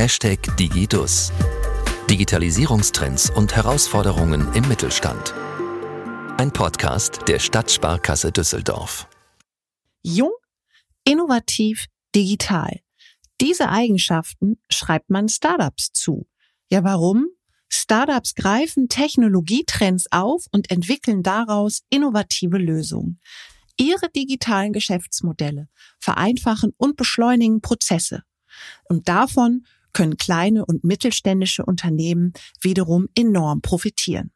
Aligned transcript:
Hashtag 0.00 0.56
Digidus. 0.56 1.30
Digitalisierungstrends 2.08 3.28
und 3.28 3.54
Herausforderungen 3.54 4.50
im 4.54 4.66
Mittelstand. 4.66 5.34
Ein 6.38 6.50
Podcast 6.54 7.28
der 7.28 7.38
Stadtsparkasse 7.38 8.32
Düsseldorf. 8.32 9.06
Jung, 10.02 10.32
innovativ, 11.04 11.84
digital. 12.14 12.80
Diese 13.42 13.68
Eigenschaften 13.68 14.58
schreibt 14.70 15.10
man 15.10 15.28
Startups 15.28 15.92
zu. 15.92 16.26
Ja, 16.70 16.82
warum? 16.82 17.26
Startups 17.68 18.34
greifen 18.34 18.88
Technologietrends 18.88 20.10
auf 20.10 20.46
und 20.50 20.70
entwickeln 20.70 21.22
daraus 21.22 21.82
innovative 21.90 22.56
Lösungen. 22.56 23.20
Ihre 23.76 24.08
digitalen 24.08 24.72
Geschäftsmodelle 24.72 25.68
vereinfachen 25.98 26.72
und 26.78 26.96
beschleunigen 26.96 27.60
Prozesse. 27.60 28.22
Und 28.84 29.06
davon 29.06 29.66
können 29.92 30.16
kleine 30.16 30.64
und 30.64 30.84
mittelständische 30.84 31.64
Unternehmen 31.64 32.32
wiederum 32.60 33.08
enorm 33.14 33.60
profitieren. 33.60 34.30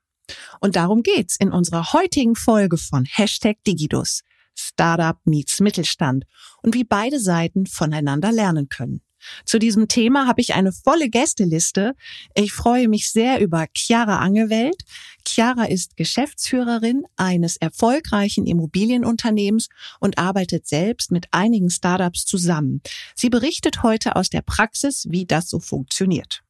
Und 0.61 0.77
darum 0.77 1.03
geht's 1.03 1.37
in 1.37 1.53
unserer 1.53 1.93
heutigen 1.93 2.35
Folge 2.35 2.79
von 2.79 3.05
Hashtag 3.05 3.57
Digidus. 3.67 4.23
Startup 4.57 5.19
meets 5.25 5.61
Mittelstand 5.61 6.25
und 6.63 6.75
wie 6.75 6.85
beide 6.85 7.19
Seiten 7.21 7.67
voneinander 7.67 8.33
lernen 8.33 8.69
können. 8.69 9.03
Zu 9.45 9.59
diesem 9.59 9.89
Thema 9.89 10.27
habe 10.27 10.41
ich 10.41 10.55
eine 10.55 10.73
volle 10.73 11.09
Gästeliste. 11.09 11.95
Ich 12.35 12.53
freue 12.53 12.89
mich 12.89 13.11
sehr 13.11 13.41
über 13.41 13.67
Chiara 13.75 14.19
Angewelt. 14.19 14.83
Chiara 15.27 15.65
ist 15.65 15.97
Geschäftsführerin 15.97 17.05
eines 17.17 17.57
erfolgreichen 17.57 18.47
Immobilienunternehmens 18.47 19.69
und 20.01 20.19
arbeitet 20.19 20.67
selbst 20.67 21.11
mit 21.11 21.27
einigen 21.31 21.71
Startups 21.71 22.25
zusammen. 22.25 22.83
Sie 23.15 23.31
berichtet 23.31 23.83
heute 23.83 24.17
aus 24.17 24.31
der 24.31 24.43
Praxis, 24.43 25.07
wie 25.11 25.27
das 25.27 25.49
so 25.49 25.61
funktioniert. 25.61 26.43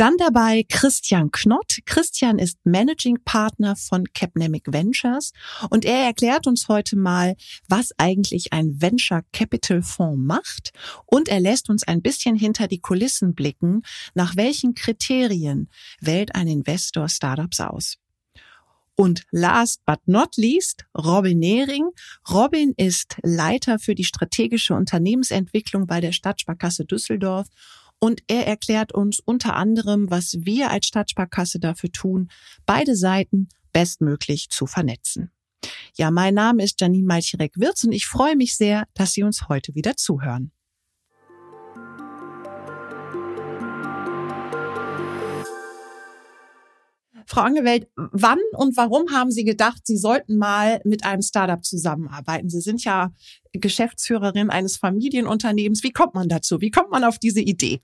Dann 0.00 0.16
dabei 0.16 0.64
Christian 0.66 1.30
Knott. 1.30 1.80
Christian 1.84 2.38
ist 2.38 2.56
Managing 2.64 3.18
Partner 3.22 3.76
von 3.76 4.10
Capnemic 4.14 4.72
Ventures 4.72 5.34
und 5.68 5.84
er 5.84 6.06
erklärt 6.06 6.46
uns 6.46 6.68
heute 6.68 6.96
mal, 6.96 7.36
was 7.68 7.90
eigentlich 7.98 8.54
ein 8.54 8.80
Venture 8.80 9.20
Capital 9.34 9.82
Fonds 9.82 10.18
macht 10.18 10.72
und 11.04 11.28
er 11.28 11.38
lässt 11.38 11.68
uns 11.68 11.86
ein 11.86 12.00
bisschen 12.00 12.34
hinter 12.34 12.66
die 12.66 12.80
Kulissen 12.80 13.34
blicken, 13.34 13.82
nach 14.14 14.36
welchen 14.36 14.74
Kriterien 14.74 15.68
wählt 16.00 16.34
ein 16.34 16.48
Investor 16.48 17.10
Startups 17.10 17.60
aus. 17.60 17.98
Und 18.96 19.24
last 19.30 19.84
but 19.84 20.00
not 20.06 20.38
least, 20.38 20.86
Robin 20.96 21.38
Nehring. 21.38 21.90
Robin 22.30 22.72
ist 22.78 23.16
Leiter 23.22 23.78
für 23.78 23.94
die 23.94 24.04
strategische 24.04 24.72
Unternehmensentwicklung 24.72 25.86
bei 25.86 26.00
der 26.00 26.12
Stadtsparkasse 26.12 26.86
Düsseldorf 26.86 27.48
und 28.00 28.22
er 28.26 28.46
erklärt 28.46 28.92
uns 28.92 29.20
unter 29.20 29.54
anderem, 29.54 30.10
was 30.10 30.38
wir 30.40 30.70
als 30.70 30.86
Stadtsparkasse 30.86 31.60
dafür 31.60 31.92
tun, 31.92 32.30
beide 32.66 32.96
Seiten 32.96 33.48
bestmöglich 33.72 34.48
zu 34.50 34.66
vernetzen. 34.66 35.30
Ja, 35.96 36.10
mein 36.10 36.34
Name 36.34 36.64
ist 36.64 36.80
Janine 36.80 37.06
Malchirek-Wirz 37.06 37.84
und 37.84 37.92
ich 37.92 38.06
freue 38.06 38.34
mich 38.34 38.56
sehr, 38.56 38.84
dass 38.94 39.12
Sie 39.12 39.22
uns 39.22 39.48
heute 39.48 39.74
wieder 39.74 39.96
zuhören. 39.96 40.50
Frau 47.26 47.42
Angewelt, 47.42 47.88
wann 47.94 48.40
und 48.56 48.76
warum 48.76 49.12
haben 49.12 49.30
Sie 49.30 49.44
gedacht, 49.44 49.86
Sie 49.86 49.96
sollten 49.96 50.36
mal 50.36 50.80
mit 50.84 51.04
einem 51.04 51.22
Startup 51.22 51.64
zusammenarbeiten? 51.64 52.50
Sie 52.50 52.60
sind 52.60 52.82
ja 52.82 53.12
Geschäftsführerin 53.52 54.50
eines 54.50 54.78
Familienunternehmens. 54.78 55.84
Wie 55.84 55.92
kommt 55.92 56.14
man 56.14 56.28
dazu? 56.28 56.60
Wie 56.60 56.72
kommt 56.72 56.90
man 56.90 57.04
auf 57.04 57.18
diese 57.20 57.40
Idee? 57.40 57.82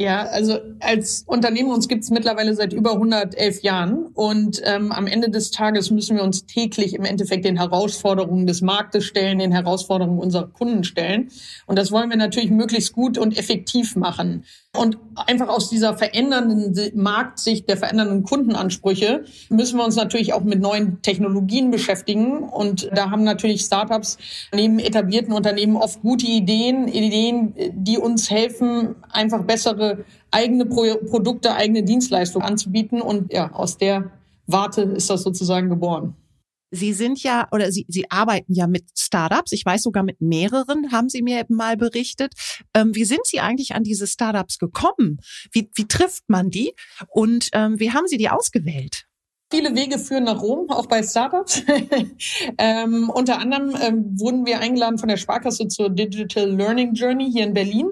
Ja, 0.00 0.26
also 0.26 0.60
als 0.78 1.24
Unternehmen 1.26 1.72
uns 1.72 1.88
gibt 1.88 2.04
es 2.04 2.10
mittlerweile 2.10 2.54
seit 2.54 2.72
über 2.72 2.92
111 2.92 3.62
Jahren 3.62 4.06
und 4.14 4.62
ähm, 4.64 4.92
am 4.92 5.08
Ende 5.08 5.28
des 5.28 5.50
Tages 5.50 5.90
müssen 5.90 6.16
wir 6.16 6.22
uns 6.22 6.46
täglich 6.46 6.94
im 6.94 7.04
Endeffekt 7.04 7.44
den 7.44 7.56
Herausforderungen 7.56 8.46
des 8.46 8.62
Marktes 8.62 9.04
stellen, 9.04 9.40
den 9.40 9.50
Herausforderungen 9.50 10.20
unserer 10.20 10.46
Kunden 10.46 10.84
stellen. 10.84 11.30
Und 11.66 11.80
das 11.80 11.90
wollen 11.90 12.10
wir 12.10 12.16
natürlich 12.16 12.50
möglichst 12.50 12.92
gut 12.92 13.18
und 13.18 13.36
effektiv 13.36 13.96
machen. 13.96 14.44
Und 14.78 14.96
einfach 15.16 15.48
aus 15.48 15.70
dieser 15.70 15.96
verändernden 15.96 16.72
Marktsicht, 16.94 17.68
der 17.68 17.76
verändernden 17.76 18.22
Kundenansprüche, 18.22 19.24
müssen 19.48 19.76
wir 19.76 19.84
uns 19.84 19.96
natürlich 19.96 20.32
auch 20.34 20.44
mit 20.44 20.60
neuen 20.60 21.02
Technologien 21.02 21.72
beschäftigen. 21.72 22.44
Und 22.44 22.88
da 22.94 23.10
haben 23.10 23.24
natürlich 23.24 23.62
Startups 23.62 24.18
neben 24.54 24.78
etablierten 24.78 25.32
Unternehmen 25.32 25.76
oft 25.76 26.00
gute 26.02 26.26
Ideen, 26.26 26.86
Ideen, 26.86 27.54
die 27.72 27.98
uns 27.98 28.30
helfen, 28.30 28.94
einfach 29.10 29.42
bessere 29.42 30.04
eigene 30.30 30.64
Pro 30.64 30.84
Produkte, 31.10 31.54
eigene 31.54 31.82
Dienstleistungen 31.82 32.46
anzubieten. 32.46 33.00
Und 33.00 33.32
ja, 33.32 33.50
aus 33.52 33.78
der 33.78 34.12
Warte 34.46 34.82
ist 34.82 35.10
das 35.10 35.22
sozusagen 35.22 35.68
geboren. 35.68 36.14
Sie 36.70 36.92
sind 36.92 37.22
ja 37.22 37.48
oder 37.52 37.72
Sie, 37.72 37.86
Sie 37.88 38.10
arbeiten 38.10 38.52
ja 38.54 38.66
mit 38.66 38.84
Startups. 38.96 39.52
Ich 39.52 39.64
weiß 39.64 39.82
sogar 39.82 40.02
mit 40.02 40.20
mehreren, 40.20 40.92
haben 40.92 41.08
Sie 41.08 41.22
mir 41.22 41.44
mal 41.48 41.76
berichtet. 41.76 42.34
Ähm, 42.74 42.94
wie 42.94 43.04
sind 43.04 43.24
Sie 43.24 43.40
eigentlich 43.40 43.74
an 43.74 43.84
diese 43.84 44.06
Startups 44.06 44.58
gekommen? 44.58 45.18
Wie, 45.52 45.70
wie 45.74 45.88
trifft 45.88 46.28
man 46.28 46.50
die? 46.50 46.74
Und 47.08 47.48
ähm, 47.52 47.78
wie 47.80 47.92
haben 47.92 48.06
Sie 48.06 48.18
die 48.18 48.28
ausgewählt? 48.28 49.07
Viele 49.50 49.74
Wege 49.74 49.98
führen 49.98 50.24
nach 50.24 50.42
Rom, 50.42 50.68
auch 50.68 50.84
bei 50.84 51.02
Startups. 51.02 51.62
ähm, 52.58 53.08
unter 53.08 53.38
anderem 53.38 53.74
ähm, 53.80 54.20
wurden 54.20 54.44
wir 54.44 54.60
eingeladen 54.60 54.98
von 54.98 55.08
der 55.08 55.16
Sparkasse 55.16 55.68
zur 55.68 55.88
Digital 55.88 56.50
Learning 56.50 56.92
Journey 56.92 57.32
hier 57.32 57.44
in 57.44 57.54
Berlin. 57.54 57.86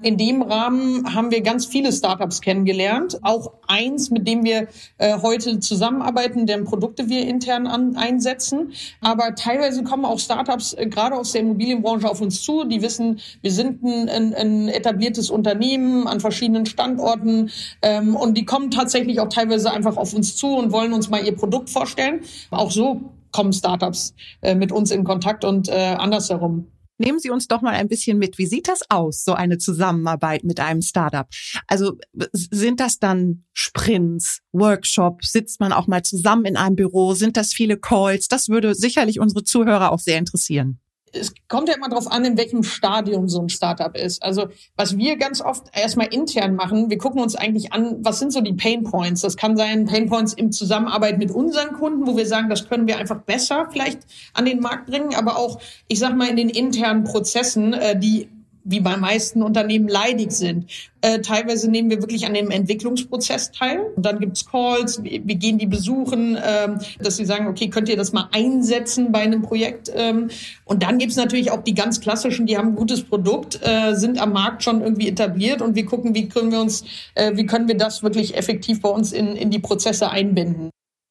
In 0.00 0.16
dem 0.16 0.40
Rahmen 0.40 1.14
haben 1.14 1.30
wir 1.30 1.42
ganz 1.42 1.66
viele 1.66 1.92
Startups 1.92 2.40
kennengelernt. 2.40 3.18
Auch 3.20 3.52
eins, 3.68 4.08
mit 4.08 4.26
dem 4.26 4.42
wir 4.42 4.68
äh, 4.96 5.18
heute 5.20 5.60
zusammenarbeiten, 5.60 6.46
deren 6.46 6.64
Produkte 6.64 7.10
wir 7.10 7.28
intern 7.28 7.66
an, 7.66 7.94
einsetzen. 7.96 8.72
Aber 9.02 9.34
teilweise 9.34 9.84
kommen 9.84 10.06
auch 10.06 10.18
Startups 10.18 10.72
äh, 10.72 10.86
gerade 10.86 11.14
aus 11.14 11.32
der 11.32 11.42
Immobilienbranche 11.42 12.08
auf 12.08 12.22
uns 12.22 12.40
zu. 12.40 12.64
Die 12.64 12.80
wissen, 12.80 13.20
wir 13.42 13.52
sind 13.52 13.82
ein, 13.82 14.08
ein, 14.08 14.34
ein 14.34 14.68
etabliertes 14.68 15.28
Unternehmen 15.28 16.06
an 16.06 16.20
verschiedenen 16.20 16.64
Standorten. 16.64 17.50
Ähm, 17.82 18.16
und 18.16 18.38
die 18.38 18.46
kommen 18.46 18.70
tatsächlich 18.70 19.20
auch 19.20 19.28
teilweise 19.28 19.70
einfach 19.70 19.98
auf 19.98 20.14
uns 20.14 20.36
zu 20.36 20.56
und 20.56 20.72
wollen 20.72 20.94
uns 20.94 21.01
uns 21.02 21.10
mal 21.10 21.24
ihr 21.24 21.34
Produkt 21.34 21.68
vorstellen. 21.70 22.20
Auch 22.50 22.70
so 22.70 23.12
kommen 23.32 23.52
Startups 23.52 24.14
äh, 24.40 24.54
mit 24.54 24.70
uns 24.70 24.90
in 24.90 25.04
Kontakt 25.04 25.44
und 25.44 25.68
äh, 25.68 25.96
andersherum. 25.98 26.68
Nehmen 26.98 27.18
Sie 27.18 27.30
uns 27.30 27.48
doch 27.48 27.62
mal 27.62 27.74
ein 27.74 27.88
bisschen 27.88 28.18
mit. 28.18 28.38
Wie 28.38 28.46
sieht 28.46 28.68
das 28.68 28.82
aus, 28.88 29.24
so 29.24 29.32
eine 29.32 29.58
Zusammenarbeit 29.58 30.44
mit 30.44 30.60
einem 30.60 30.82
Startup? 30.82 31.26
Also 31.66 31.96
sind 32.32 32.78
das 32.78 33.00
dann 33.00 33.44
Sprints, 33.52 34.40
Workshops? 34.52 35.32
Sitzt 35.32 35.58
man 35.58 35.72
auch 35.72 35.88
mal 35.88 36.02
zusammen 36.02 36.44
in 36.44 36.56
einem 36.56 36.76
Büro? 36.76 37.14
Sind 37.14 37.36
das 37.36 37.52
viele 37.52 37.76
Calls? 37.76 38.28
Das 38.28 38.48
würde 38.48 38.76
sicherlich 38.76 39.18
unsere 39.18 39.42
Zuhörer 39.42 39.90
auch 39.90 39.98
sehr 39.98 40.18
interessieren 40.18 40.81
es 41.12 41.34
kommt 41.48 41.68
ja 41.68 41.74
immer 41.74 41.88
darauf 41.88 42.10
an, 42.10 42.24
in 42.24 42.36
welchem 42.36 42.62
Stadium 42.62 43.28
so 43.28 43.40
ein 43.40 43.48
Startup 43.48 43.94
ist. 43.96 44.22
Also 44.22 44.48
was 44.76 44.96
wir 44.96 45.16
ganz 45.16 45.40
oft 45.40 45.66
erstmal 45.74 46.08
intern 46.08 46.54
machen, 46.54 46.90
wir 46.90 46.98
gucken 46.98 47.20
uns 47.20 47.36
eigentlich 47.36 47.72
an, 47.72 47.98
was 48.00 48.18
sind 48.18 48.32
so 48.32 48.40
die 48.40 48.54
Pain 48.54 48.84
Points. 48.84 49.20
Das 49.20 49.36
kann 49.36 49.56
sein 49.56 49.86
Pain 49.86 50.08
Points 50.08 50.32
im 50.32 50.52
Zusammenarbeit 50.52 51.18
mit 51.18 51.30
unseren 51.30 51.74
Kunden, 51.74 52.06
wo 52.06 52.16
wir 52.16 52.26
sagen, 52.26 52.48
das 52.48 52.68
können 52.68 52.86
wir 52.86 52.98
einfach 52.98 53.20
besser 53.22 53.68
vielleicht 53.70 54.00
an 54.34 54.44
den 54.44 54.60
Markt 54.60 54.86
bringen, 54.86 55.14
aber 55.14 55.36
auch, 55.36 55.60
ich 55.88 55.98
sag 55.98 56.16
mal, 56.16 56.28
in 56.28 56.36
den 56.36 56.48
internen 56.48 57.04
Prozessen, 57.04 57.72
äh, 57.74 57.98
die 57.98 58.28
wie 58.64 58.80
bei 58.80 58.96
meisten 58.96 59.42
Unternehmen 59.42 59.88
leidig 59.88 60.32
sind. 60.32 60.70
Äh, 61.00 61.20
teilweise 61.20 61.70
nehmen 61.70 61.90
wir 61.90 62.00
wirklich 62.00 62.26
an 62.26 62.34
dem 62.34 62.50
Entwicklungsprozess 62.50 63.50
teil. 63.50 63.80
Und 63.96 64.06
dann 64.06 64.20
gibt's 64.20 64.46
Calls, 64.46 65.02
wir, 65.02 65.26
wir 65.26 65.34
gehen 65.34 65.58
die 65.58 65.66
besuchen, 65.66 66.38
ähm, 66.42 66.78
dass 67.00 67.16
sie 67.16 67.24
sagen, 67.24 67.48
okay, 67.48 67.68
könnt 67.68 67.88
ihr 67.88 67.96
das 67.96 68.12
mal 68.12 68.28
einsetzen 68.32 69.10
bei 69.10 69.20
einem 69.20 69.42
Projekt? 69.42 69.90
Ähm, 69.94 70.28
und 70.64 70.82
dann 70.82 70.98
gibt's 70.98 71.16
natürlich 71.16 71.50
auch 71.50 71.62
die 71.62 71.74
ganz 71.74 72.00
klassischen, 72.00 72.46
die 72.46 72.56
haben 72.56 72.68
ein 72.68 72.76
gutes 72.76 73.02
Produkt, 73.02 73.60
äh, 73.62 73.94
sind 73.94 74.20
am 74.20 74.32
Markt 74.32 74.62
schon 74.62 74.80
irgendwie 74.80 75.08
etabliert 75.08 75.60
und 75.60 75.74
wir 75.74 75.86
gucken, 75.86 76.14
wie 76.14 76.28
können 76.28 76.52
wir 76.52 76.60
uns, 76.60 76.84
äh, 77.14 77.36
wie 77.36 77.46
können 77.46 77.66
wir 77.66 77.76
das 77.76 78.02
wirklich 78.02 78.36
effektiv 78.36 78.80
bei 78.80 78.88
uns 78.88 79.12
in, 79.12 79.34
in 79.34 79.50
die 79.50 79.58
Prozesse 79.58 80.10
einbinden. 80.10 80.70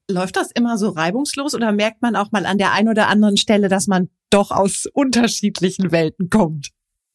Läuft 0.09 0.35
das 0.35 0.51
immer 0.51 0.77
so 0.77 0.89
reibungslos 0.89 1.53
oder 1.53 1.71
merkt 1.71 2.01
man 2.01 2.15
auch 2.15 2.31
mal 2.31 2.45
an 2.45 2.57
der 2.57 2.71
einen 2.73 2.89
oder 2.89 3.07
anderen 3.07 3.37
Stelle, 3.37 3.69
dass 3.69 3.87
man 3.87 4.09
doch 4.29 4.51
aus 4.51 4.85
unterschiedlichen 4.93 5.91
Welten 5.91 6.29
kommt? 6.29 6.69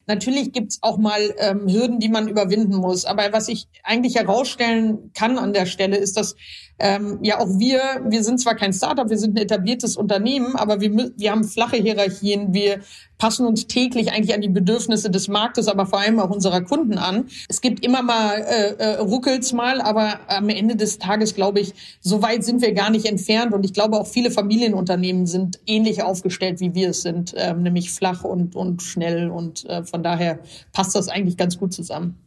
Natürlich 0.07 0.53
gibt's 0.53 0.79
auch 0.81 0.97
mal 0.97 1.35
ähm, 1.37 1.67
Hürden, 1.67 1.99
die 1.99 2.09
man 2.09 2.27
überwinden 2.27 2.77
muss. 2.77 3.05
Aber 3.05 3.31
was 3.33 3.49
ich 3.49 3.67
eigentlich 3.83 4.15
herausstellen 4.15 5.11
kann 5.13 5.37
an 5.37 5.53
der 5.53 5.65
Stelle, 5.65 5.97
ist, 5.97 6.17
dass 6.17 6.35
ähm, 6.79 7.19
ja 7.21 7.39
auch 7.39 7.59
wir, 7.59 7.81
wir 8.07 8.23
sind 8.23 8.39
zwar 8.39 8.55
kein 8.55 8.73
Startup, 8.73 9.09
wir 9.09 9.17
sind 9.17 9.35
ein 9.35 9.43
etabliertes 9.43 9.97
Unternehmen, 9.97 10.55
aber 10.55 10.79
wir, 10.79 11.11
wir 11.15 11.31
haben 11.31 11.43
flache 11.43 11.77
Hierarchien, 11.77 12.53
wir 12.53 12.81
passen 13.17 13.47
uns 13.47 13.65
täglich 13.65 14.11
eigentlich 14.11 14.35
an 14.35 14.41
die 14.41 14.49
Bedürfnisse 14.49 15.09
des 15.09 15.27
Marktes, 15.27 15.67
aber 15.67 15.87
vor 15.87 15.99
allem 15.99 16.19
auch 16.19 16.29
unserer 16.29 16.61
Kunden 16.61 16.99
an. 16.99 17.25
Es 17.49 17.61
gibt 17.61 17.83
immer 17.83 18.03
mal 18.03 18.35
äh, 18.41 18.73
äh, 18.75 18.97
ruckels 18.99 19.53
mal, 19.53 19.81
aber 19.81 20.19
am 20.27 20.49
Ende 20.49 20.75
des 20.75 20.99
Tages 20.99 21.33
glaube 21.33 21.59
ich, 21.59 21.73
so 21.99 22.21
weit 22.21 22.43
sind 22.43 22.61
wir 22.61 22.73
gar 22.73 22.91
nicht 22.91 23.07
entfernt 23.07 23.53
und 23.53 23.65
ich 23.65 23.73
glaube 23.73 23.99
auch 23.99 24.07
viele 24.07 24.29
Familienunternehmen 24.29 25.25
sind 25.25 25.59
ähnlich 25.65 26.03
aufgestellt, 26.03 26.59
wie 26.59 26.75
wir 26.75 26.89
es 26.89 27.01
sind, 27.01 27.33
äh, 27.33 27.53
nämlich 27.53 27.91
flach 27.91 28.23
und 28.23 28.55
und 28.55 28.83
schnell 28.83 29.29
und 29.29 29.65
äh, 29.65 29.83
Von 29.83 30.03
daher 30.03 30.39
passt 30.73 30.95
das 30.95 31.07
eigentlich 31.07 31.37
ganz 31.37 31.57
gut 31.57 31.73
zusammen. 31.73 32.26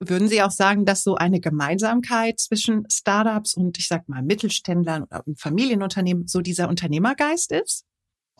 Würden 0.00 0.28
Sie 0.28 0.42
auch 0.42 0.50
sagen, 0.50 0.84
dass 0.84 1.02
so 1.02 1.14
eine 1.14 1.40
Gemeinsamkeit 1.40 2.40
zwischen 2.40 2.86
Startups 2.90 3.54
und 3.54 3.78
ich 3.78 3.88
sag 3.88 4.08
mal 4.08 4.22
Mittelständlern 4.22 5.04
oder 5.04 5.22
Familienunternehmen 5.36 6.26
so 6.26 6.40
dieser 6.40 6.68
Unternehmergeist 6.68 7.52
ist? 7.52 7.84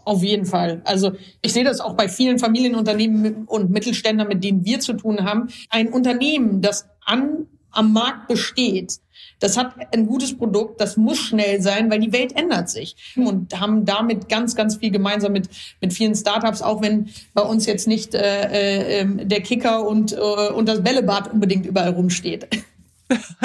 Auf 0.04 0.22
jeden 0.22 0.44
Fall. 0.44 0.82
Also 0.84 1.12
ich 1.40 1.52
sehe 1.52 1.64
das 1.64 1.80
auch 1.80 1.94
bei 1.94 2.08
vielen 2.08 2.38
Familienunternehmen 2.38 3.44
und 3.46 3.70
Mittelständlern, 3.70 4.28
mit 4.28 4.44
denen 4.44 4.64
wir 4.64 4.80
zu 4.80 4.92
tun 4.94 5.24
haben. 5.24 5.48
Ein 5.70 5.88
Unternehmen, 5.88 6.60
das 6.60 6.86
an, 7.04 7.46
am 7.74 7.92
Markt 7.92 8.28
besteht, 8.28 8.98
das 9.40 9.56
hat 9.56 9.74
ein 9.92 10.06
gutes 10.06 10.36
Produkt, 10.36 10.80
das 10.80 10.96
muss 10.96 11.18
schnell 11.18 11.60
sein, 11.60 11.90
weil 11.90 12.00
die 12.00 12.12
Welt 12.12 12.34
ändert 12.36 12.70
sich 12.70 12.96
und 13.16 13.58
haben 13.60 13.84
damit 13.84 14.28
ganz, 14.28 14.54
ganz 14.54 14.76
viel 14.76 14.90
gemeinsam 14.90 15.32
mit, 15.32 15.48
mit 15.80 15.92
vielen 15.92 16.14
Startups, 16.14 16.62
auch 16.62 16.82
wenn 16.82 17.10
bei 17.34 17.42
uns 17.42 17.66
jetzt 17.66 17.86
nicht 17.86 18.14
äh, 18.14 19.00
äh, 19.00 19.26
der 19.26 19.42
Kicker 19.42 19.86
und, 19.86 20.12
äh, 20.12 20.16
und 20.16 20.68
das 20.68 20.82
Bällebad 20.82 21.32
unbedingt 21.32 21.66
überall 21.66 21.90
rumsteht. 21.90 22.48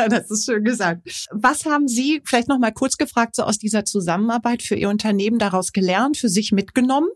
Das 0.09 0.31
ist 0.31 0.45
schön 0.45 0.63
gesagt. 0.63 1.27
Was 1.31 1.65
haben 1.65 1.89
Sie 1.89 2.21
vielleicht 2.23 2.47
noch 2.47 2.59
mal 2.59 2.71
kurz 2.71 2.97
gefragt 2.97 3.35
so 3.35 3.43
aus 3.43 3.57
dieser 3.57 3.83
Zusammenarbeit 3.83 4.63
für 4.63 4.75
Ihr 4.75 4.89
Unternehmen 4.89 5.37
daraus 5.37 5.73
gelernt, 5.73 6.15
für 6.15 6.29
sich 6.29 6.53
mitgenommen? 6.53 7.09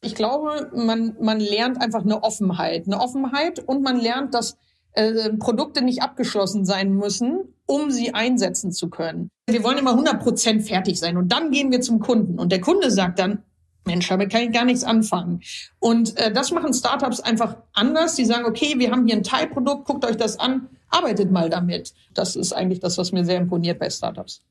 Ich 0.00 0.14
glaube, 0.14 0.70
man, 0.74 1.16
man 1.20 1.38
lernt 1.38 1.80
einfach 1.80 2.02
eine 2.02 2.22
Offenheit, 2.22 2.86
eine 2.86 2.98
Offenheit 2.98 3.60
und 3.60 3.82
man 3.82 4.00
lernt, 4.00 4.32
dass 4.34 4.56
äh, 4.92 5.30
Produkte 5.38 5.82
nicht 5.82 6.02
abgeschlossen 6.02 6.64
sein 6.64 6.92
müssen, 6.94 7.54
um 7.66 7.90
sie 7.90 8.14
einsetzen 8.14 8.72
zu 8.72 8.90
können. 8.90 9.30
Wir 9.48 9.64
wollen 9.64 9.78
immer 9.78 9.92
100 9.92 10.22
Prozent 10.22 10.66
fertig 10.66 10.98
sein 10.98 11.16
und 11.16 11.32
dann 11.32 11.50
gehen 11.50 11.70
wir 11.70 11.80
zum 11.80 12.00
Kunden 12.00 12.38
und 12.38 12.52
der 12.52 12.60
Kunde 12.60 12.90
sagt 12.90 13.18
dann, 13.18 13.42
Mensch, 13.84 14.08
damit 14.08 14.30
kann 14.30 14.42
ich 14.42 14.52
gar 14.52 14.64
nichts 14.64 14.84
anfangen. 14.84 15.40
Und 15.80 16.16
äh, 16.16 16.32
das 16.32 16.52
machen 16.52 16.72
Startups 16.72 17.20
einfach 17.20 17.56
anders. 17.72 18.14
Die 18.14 18.24
sagen, 18.24 18.44
okay, 18.44 18.74
wir 18.78 18.92
haben 18.92 19.06
hier 19.06 19.16
ein 19.16 19.24
Teilprodukt, 19.24 19.86
guckt 19.86 20.04
euch 20.04 20.16
das 20.16 20.38
an, 20.38 20.68
arbeitet 20.88 21.32
mal 21.32 21.50
damit. 21.50 21.92
Das 22.14 22.36
ist 22.36 22.52
eigentlich 22.52 22.80
das, 22.80 22.98
was 22.98 23.12
mir 23.12 23.24
sehr 23.24 23.38
imponiert 23.38 23.78
bei 23.78 23.90
Startups. 23.90 24.42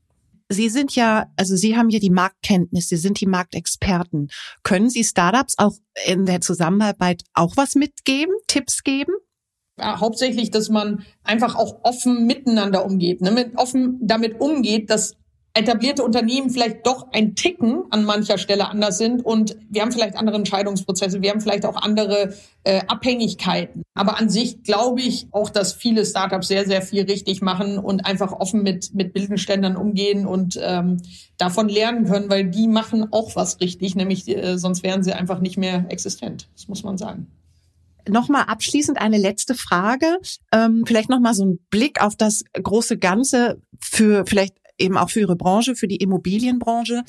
Sie 0.50 0.68
sind 0.68 0.96
ja, 0.96 1.32
also 1.38 1.56
Sie 1.56 1.78
haben 1.78 1.90
ja 1.90 2.00
die 2.00 2.10
Marktkenntnis, 2.10 2.90
Sie 2.90 2.98
sind 2.98 3.22
die 3.22 3.26
Marktexperten. 3.26 4.30
Können 4.64 4.90
Sie 4.90 5.06
Startups 5.06 5.58
auch 5.58 5.76
in 6.06 6.26
der 6.26 6.42
Zusammenarbeit 6.42 7.24
auch 7.34 7.56
was 7.56 7.76
mitgeben, 7.76 8.34
Tipps 8.48 8.84
geben? 8.84 9.14
Ja, 9.82 10.00
hauptsächlich, 10.00 10.52
dass 10.52 10.70
man 10.70 11.06
einfach 11.24 11.56
auch 11.56 11.80
offen 11.82 12.28
miteinander 12.28 12.86
umgeht, 12.86 13.20
ne? 13.22 13.32
mit 13.32 13.58
offen 13.58 13.98
damit 14.00 14.40
umgeht, 14.40 14.92
dass 14.92 15.16
etablierte 15.56 16.04
Unternehmen 16.04 16.52
vielleicht 16.52 16.86
doch 16.86 17.08
ein 17.12 17.34
Ticken 17.34 17.84
an 17.90 18.06
mancher 18.06 18.38
Stelle 18.38 18.70
anders 18.70 19.00
sind 19.00 19.26
und 19.26 19.58
wir 19.70 19.82
haben 19.82 19.92
vielleicht 19.92 20.16
andere 20.16 20.38
Entscheidungsprozesse, 20.38 21.24
wir 21.24 21.32
haben 21.32 21.42
vielleicht 21.42 21.66
auch 21.66 21.76
andere 21.78 22.36
äh, 22.64 22.82
Abhängigkeiten. 22.88 23.82
Aber 23.96 24.20
an 24.20 24.30
sich 24.30 24.62
glaube 24.62 25.02
ich 25.02 25.28
auch, 25.32 25.50
dass 25.50 25.74
viele 25.74 26.06
Startups 26.06 26.48
sehr, 26.48 26.66
sehr 26.66 26.84
viel 26.84 27.04
richtig 27.04 27.42
machen 27.42 27.80
und 27.80 28.06
einfach 28.06 28.34
offen 28.34 28.62
mit, 28.62 28.94
mit 28.94 29.14
Bildungsständern 29.14 29.76
umgehen 29.76 30.28
und 30.28 30.60
ähm, 30.62 30.98
davon 31.40 31.70
lernen 31.70 32.06
können, 32.06 32.30
weil 32.30 32.46
die 32.46 32.68
machen 32.68 33.08
auch 33.12 33.36
was 33.36 33.60
richtig, 33.60 33.96
nämlich 33.96 34.28
äh, 34.28 34.60
sonst 34.60 34.84
wären 34.84 35.04
sie 35.04 35.14
einfach 35.14 35.40
nicht 35.40 35.58
mehr 35.58 35.86
existent. 35.90 36.48
Das 36.56 36.68
muss 36.68 36.84
man 36.84 37.00
sagen. 37.00 37.26
Nochmal 38.10 38.44
abschließend 38.44 39.00
eine 39.00 39.18
letzte 39.18 39.56
Frage. 39.56 40.18
Ähm, 40.52 40.84
vielleicht 40.86 41.10
nochmal 41.10 41.34
so 41.34 41.46
ein 41.46 41.60
Blick 41.70 42.02
auf 42.02 42.16
das 42.16 42.44
große 42.54 42.98
Ganze 42.98 43.62
für 43.80 44.26
vielleicht 44.26 44.56
eben 44.82 44.98
auch 44.98 45.10
für 45.10 45.22
Ihre 45.22 45.36
Branche, 45.36 45.76
für 45.76 45.88
die 45.88 45.98
Immobilienbranche. 45.98 47.04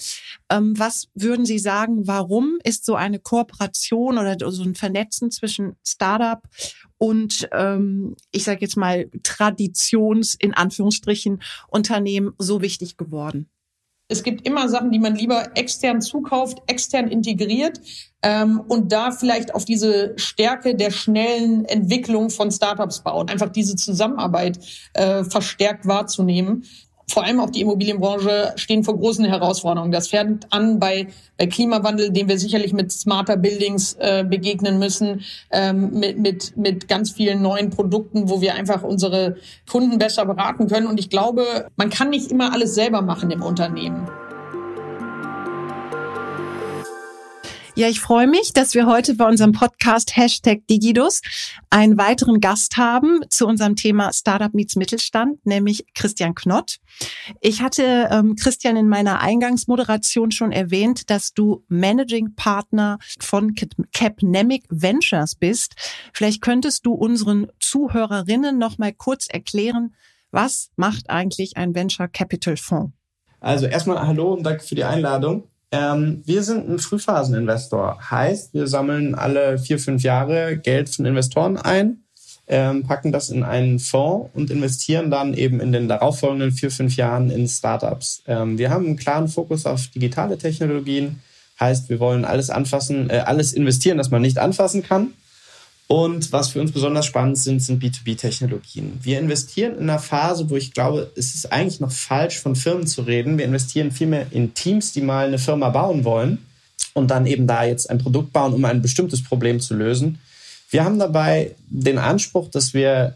Ähm, 0.51 0.79
was 0.79 1.09
würden 1.15 1.45
Sie 1.45 1.59
sagen, 1.59 2.07
warum 2.07 2.59
ist 2.65 2.85
so 2.85 2.95
eine 2.95 3.19
Kooperation 3.19 4.19
oder 4.19 4.37
so 4.51 4.63
ein 4.63 4.75
Vernetzen 4.75 5.31
zwischen 5.31 5.77
Startup 5.85 6.43
und 6.99 7.49
ähm, 7.53 8.15
ich 8.31 8.45
sage 8.45 8.61
jetzt 8.61 8.77
mal 8.77 9.11
Traditions 9.23 10.35
in 10.35 10.55
Anführungsstrichen 10.55 11.43
Unternehmen 11.69 12.35
so 12.39 12.63
wichtig 12.63 12.97
geworden? 12.97 13.49
Es 14.13 14.23
gibt 14.23 14.47
immer 14.47 14.69
Sachen, 14.69 14.91
die 14.91 14.99
man 14.99 15.15
lieber 15.15 15.57
extern 15.57 16.03
zukauft, 16.03 16.59
extern 16.67 17.09
integriert 17.09 17.81
ähm, 18.23 18.61
und 18.69 18.93
da 18.93 19.11
vielleicht 19.11 19.55
auf 19.55 19.65
diese 19.65 20.13
Stärke 20.17 20.75
der 20.75 20.91
schnellen 20.91 21.65
Entwicklung 21.65 22.29
von 22.29 22.51
Startups 22.51 23.03
baut. 23.03 23.31
Einfach 23.31 23.49
diese 23.49 23.75
Zusammenarbeit 23.75 24.59
äh, 24.93 25.25
verstärkt 25.25 25.87
wahrzunehmen 25.87 26.65
vor 27.09 27.25
allem 27.25 27.41
auch 27.41 27.51
die 27.51 27.61
Immobilienbranche 27.61 28.53
stehen 28.57 28.85
vor 28.85 28.97
großen 28.97 29.25
Herausforderungen. 29.25 29.93
Das 29.93 30.09
fängt 30.09 30.53
an 30.53 30.79
bei, 30.79 31.09
bei 31.39 31.47
Klimawandel, 31.47 32.11
den 32.11 32.29
wir 32.29 32.39
sicherlich 32.39 32.73
mit 32.73 32.93
smarter 32.93 33.37
Buildings 33.37 33.95
äh, 33.95 34.25
begegnen 34.25 34.79
müssen, 34.79 35.23
ähm, 35.51 35.91
mit, 35.99 36.19
mit, 36.19 36.57
mit 36.57 36.89
ganz 36.89 37.11
vielen 37.11 37.43
neuen 37.43 37.71
Produkten, 37.71 38.29
wo 38.29 38.41
wir 38.41 38.55
einfach 38.55 38.83
unsere 38.83 39.37
Kunden 39.71 39.99
besser 39.99 40.25
beraten 40.25 40.69
können. 40.69 40.87
Und 40.87 40.99
ich 40.99 41.11
glaube, 41.11 41.69
man 41.77 41.91
kann 41.91 42.11
nicht 42.11 42.31
immer 42.31 42.53
alles 42.53 42.75
selber 42.75 43.03
machen 43.03 43.31
im 43.31 43.43
Unternehmen. 43.43 44.09
Ja, 47.75 47.89
ich 47.89 48.01
freue 48.01 48.27
mich, 48.27 48.53
dass 48.53 48.75
wir 48.75 48.87
heute 48.87 49.15
bei 49.15 49.27
unserem 49.27 49.53
Podcast 49.53 50.15
Hashtag 50.15 50.67
Digidus 50.69 51.23
einen 51.71 51.97
weiteren 51.97 52.39
Gast 52.39 52.77
haben 52.77 53.21
zu 53.31 53.47
unserem 53.47 53.77
Thema 53.77 54.13
Startup 54.13 54.53
meets 54.53 54.77
Mittelstand, 54.77 55.45
nämlich 55.47 55.87
Christian 55.95 56.35
Knott. 56.35 56.81
Ich 57.41 57.63
hatte 57.63 58.11
ähm, 58.11 58.37
Christian 58.37 58.77
in 58.77 58.91
meiner 58.91 59.21
Eingangsmoderation 59.23 60.33
schon 60.33 60.53
erwähnt, 60.53 61.09
dass 61.09 61.33
du 61.33 61.65
Managing 61.69 62.35
Partner 62.35 62.99
von 63.19 63.55
Capnemic 63.95 64.65
Ventures 64.69 65.35
bist. 65.35 65.73
Vielleicht 66.13 66.43
könntest 66.43 66.85
du 66.85 66.93
unseren 66.93 67.47
Zuhörerinnen 67.59 68.59
noch 68.59 68.77
mal 68.77 68.93
kurz 68.93 69.29
erklären, 69.29 69.95
was 70.31 70.71
macht 70.77 71.09
eigentlich 71.09 71.57
ein 71.57 71.75
Venture 71.75 72.09
Capital 72.09 72.59
Fonds? 72.59 72.93
Also 73.41 73.65
erstmal 73.65 74.07
hallo 74.07 74.35
und 74.35 74.43
danke 74.43 74.63
für 74.63 74.75
die 74.75 74.85
Einladung. 74.85 75.49
Ähm, 75.73 76.23
wir 76.27 76.43
sind 76.43 76.69
ein 76.69 76.79
Frühphaseninvestor. 76.79 78.11
Heißt, 78.11 78.53
wir 78.53 78.67
sammeln 78.67 79.15
alle 79.15 79.59
vier, 79.59 79.79
fünf 79.79 80.03
Jahre 80.03 80.59
Geld 80.59 80.91
von 80.91 81.07
Investoren 81.07 81.57
ein, 81.57 82.03
ähm, 82.47 82.83
packen 82.83 83.11
das 83.11 83.31
in 83.31 83.43
einen 83.43 83.79
Fonds 83.79 84.31
und 84.35 84.51
investieren 84.51 85.11
dann 85.11 85.33
eben 85.33 85.61
in 85.61 85.73
den 85.73 85.89
darauffolgenden 85.89 86.53
vier, 86.53 86.71
fünf 86.71 86.97
Jahren 86.97 87.31
in 87.31 87.49
Startups. 87.49 88.23
Ähm, 88.27 88.59
wir 88.59 88.69
haben 88.69 88.85
einen 88.85 88.97
klaren 88.97 89.29
Fokus 89.29 89.65
auf 89.65 89.87
digitale 89.87 90.37
Technologien. 90.37 91.21
Heißt, 91.59 91.89
wir 91.89 92.01
wollen 92.01 92.27
alles 92.27 92.51
anfassen, 92.51 93.09
äh, 93.09 93.23
alles 93.25 93.55
investieren, 93.55 93.97
das 93.97 94.11
man 94.11 94.21
nicht 94.21 94.39
anfassen 94.39 94.83
kann. 94.83 95.15
Und 95.89 96.33
was 96.33 96.49
für 96.49 96.61
uns 96.61 96.73
besonders 96.73 97.05
spannend 97.05 97.37
sind, 97.37 97.61
sind 97.61 97.83
B2B-Technologien. 97.83 98.99
Wir 99.03 99.19
investieren 99.19 99.75
in 99.75 99.91
einer 99.91 99.99
Phase, 99.99 100.49
wo 100.49 100.57
ich 100.57 100.73
glaube, 100.73 101.11
es 101.17 101.35
ist 101.35 101.53
eigentlich 101.53 101.81
noch 101.81 101.93
falsch, 101.93 102.39
von 102.39 102.57
Firmen 102.57 102.87
zu 102.87 103.03
reden. 103.03 103.37
Wir 103.37 103.45
investieren 103.45 103.93
vielmehr 103.93 104.27
in 104.31 104.55
Teams, 104.55 104.93
die 104.93 105.03
mal 105.03 105.27
eine 105.27 105.39
Firma 105.39 105.69
bauen 105.69 106.05
wollen 106.05 106.39
und 106.95 107.11
dann 107.11 107.27
eben 107.27 107.47
da 107.47 107.65
jetzt 107.65 107.91
ein 107.91 107.99
Produkt 107.99 108.33
bauen, 108.33 108.55
um 108.55 108.65
ein 108.65 108.81
bestimmtes 108.81 109.23
Problem 109.23 109.61
zu 109.61 109.75
lösen. 109.75 110.19
Wir 110.71 110.85
haben 110.85 110.99
dabei 110.99 111.55
den 111.69 111.99
Anspruch, 111.99 112.49
dass 112.49 112.73
wir 112.73 113.15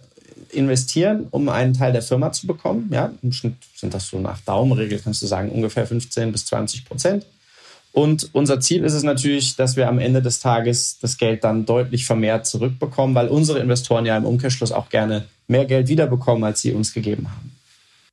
investieren, 0.53 1.27
um 1.31 1.49
einen 1.49 1.75
Teil 1.75 1.93
der 1.93 2.03
Firma 2.03 2.33
zu 2.33 2.47
bekommen. 2.47 2.91
Ja, 2.93 3.13
im 3.23 3.33
Schnitt 3.33 3.55
sind 3.75 3.95
das 3.95 4.09
so 4.09 4.19
nach 4.19 4.41
Daumenregel, 4.43 5.01
kannst 5.03 5.23
du 5.23 5.27
sagen, 5.27 5.51
ungefähr 5.51 5.87
15 5.87 6.33
bis 6.33 6.47
20 6.47 6.85
Prozent. 6.85 7.27
Und 7.97 8.29
unser 8.35 8.61
Ziel 8.61 8.85
ist 8.85 8.93
es 8.93 9.05
natürlich, 9.05 9.57
dass 9.57 9.77
wir 9.77 9.89
am 9.89 9.99
Ende 9.99 10.21
des 10.21 10.39
Tages 10.39 10.99
das 11.01 11.17
Geld 11.17 11.45
dann 11.45 11.65
deutlich 11.65 12.05
vermehrt 12.05 12.47
zurückbekommen, 12.47 13.15
weil 13.15 13.29
unsere 13.29 13.59
Investoren 13.59 14.05
ja 14.05 14.19
im 14.19 14.27
Umkehrschluss 14.27 14.71
auch 14.71 14.91
gerne 14.91 15.25
mehr 15.49 15.65
Geld 15.65 15.89
wiederbekommen, 15.89 16.45
als 16.45 16.61
sie 16.61 16.73
uns 16.73 16.93
gegeben 16.93 17.31
haben. 17.31 17.57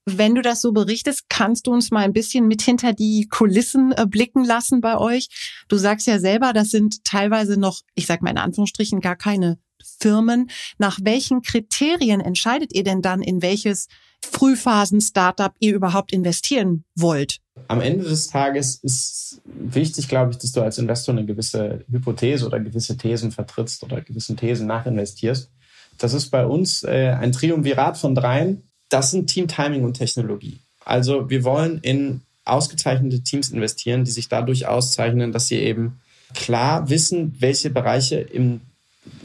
Wenn 0.06 0.36
du 0.36 0.42
das 0.42 0.62
so 0.62 0.72
berichtest, 0.72 1.26
kannst 1.28 1.68
du 1.68 1.74
uns 1.74 1.92
mal 1.92 2.06
ein 2.06 2.14
bisschen 2.14 2.48
mit 2.48 2.62
hinter 2.62 2.94
die 2.94 3.28
Kulissen 3.28 3.92
äh, 3.92 4.06
blicken 4.08 4.46
lassen 4.46 4.80
bei 4.80 4.98
euch. 4.98 5.28
Du 5.68 5.76
sagst 5.76 6.08
ja 6.08 6.18
selber, 6.18 6.54
das 6.54 6.70
sind 6.70 7.04
teilweise 7.04 7.60
noch, 7.60 7.82
ich 7.94 8.06
sag 8.06 8.22
mal 8.22 8.32
in 8.32 8.38
Anführungsstrichen, 8.38 9.02
gar 9.02 9.18
keine 9.18 9.58
Firmen. 10.00 10.50
Nach 10.78 10.98
welchen 11.04 11.42
Kriterien 11.42 12.22
entscheidet 12.22 12.74
ihr 12.74 12.86
denn 12.86 13.02
dann, 13.02 13.22
in 13.22 13.42
welches 13.42 13.90
Frühphasen-Startup 14.32 15.54
ihr 15.60 15.76
überhaupt 15.76 16.12
investieren 16.12 16.84
wollt? 16.96 17.40
Am 17.68 17.82
Ende 17.82 18.04
des 18.06 18.28
Tages 18.28 18.76
ist 18.76 19.42
wichtig, 19.46 20.08
glaube 20.08 20.32
ich, 20.32 20.38
dass 20.38 20.52
du 20.52 20.62
als 20.62 20.78
Investor 20.78 21.16
eine 21.16 21.26
gewisse 21.26 21.86
Hypothese 21.92 22.46
oder 22.46 22.60
gewisse 22.60 22.98
Thesen 22.98 23.32
vertrittst 23.32 23.84
oder 23.84 24.02
gewissen 24.02 24.38
Thesen 24.38 24.68
nachinvestierst. 24.68 25.50
Das 25.98 26.14
ist 26.14 26.30
bei 26.32 26.46
uns 26.46 26.84
äh, 26.84 27.16
ein 27.20 27.32
Triumvirat 27.32 27.98
von 27.98 28.16
dreien. 28.16 28.64
Das 28.90 29.12
sind 29.12 29.28
Team 29.28 29.48
Timing 29.48 29.84
und 29.84 29.94
Technologie. 29.94 30.60
Also 30.84 31.30
wir 31.30 31.44
wollen 31.44 31.80
in 31.82 32.22
ausgezeichnete 32.46 33.22
Teams 33.22 33.50
investieren, 33.50 34.04
die 34.04 34.12
sich 34.12 34.28
dadurch 34.28 34.68
auszeichnen, 34.68 35.32
dass 35.32 35.48
sie 35.48 35.58
eben 35.58 36.02
klar 36.34 36.90
wissen, 36.90 37.36
welche 37.40 37.70
Bereiche 37.70 38.20
im 38.20 38.62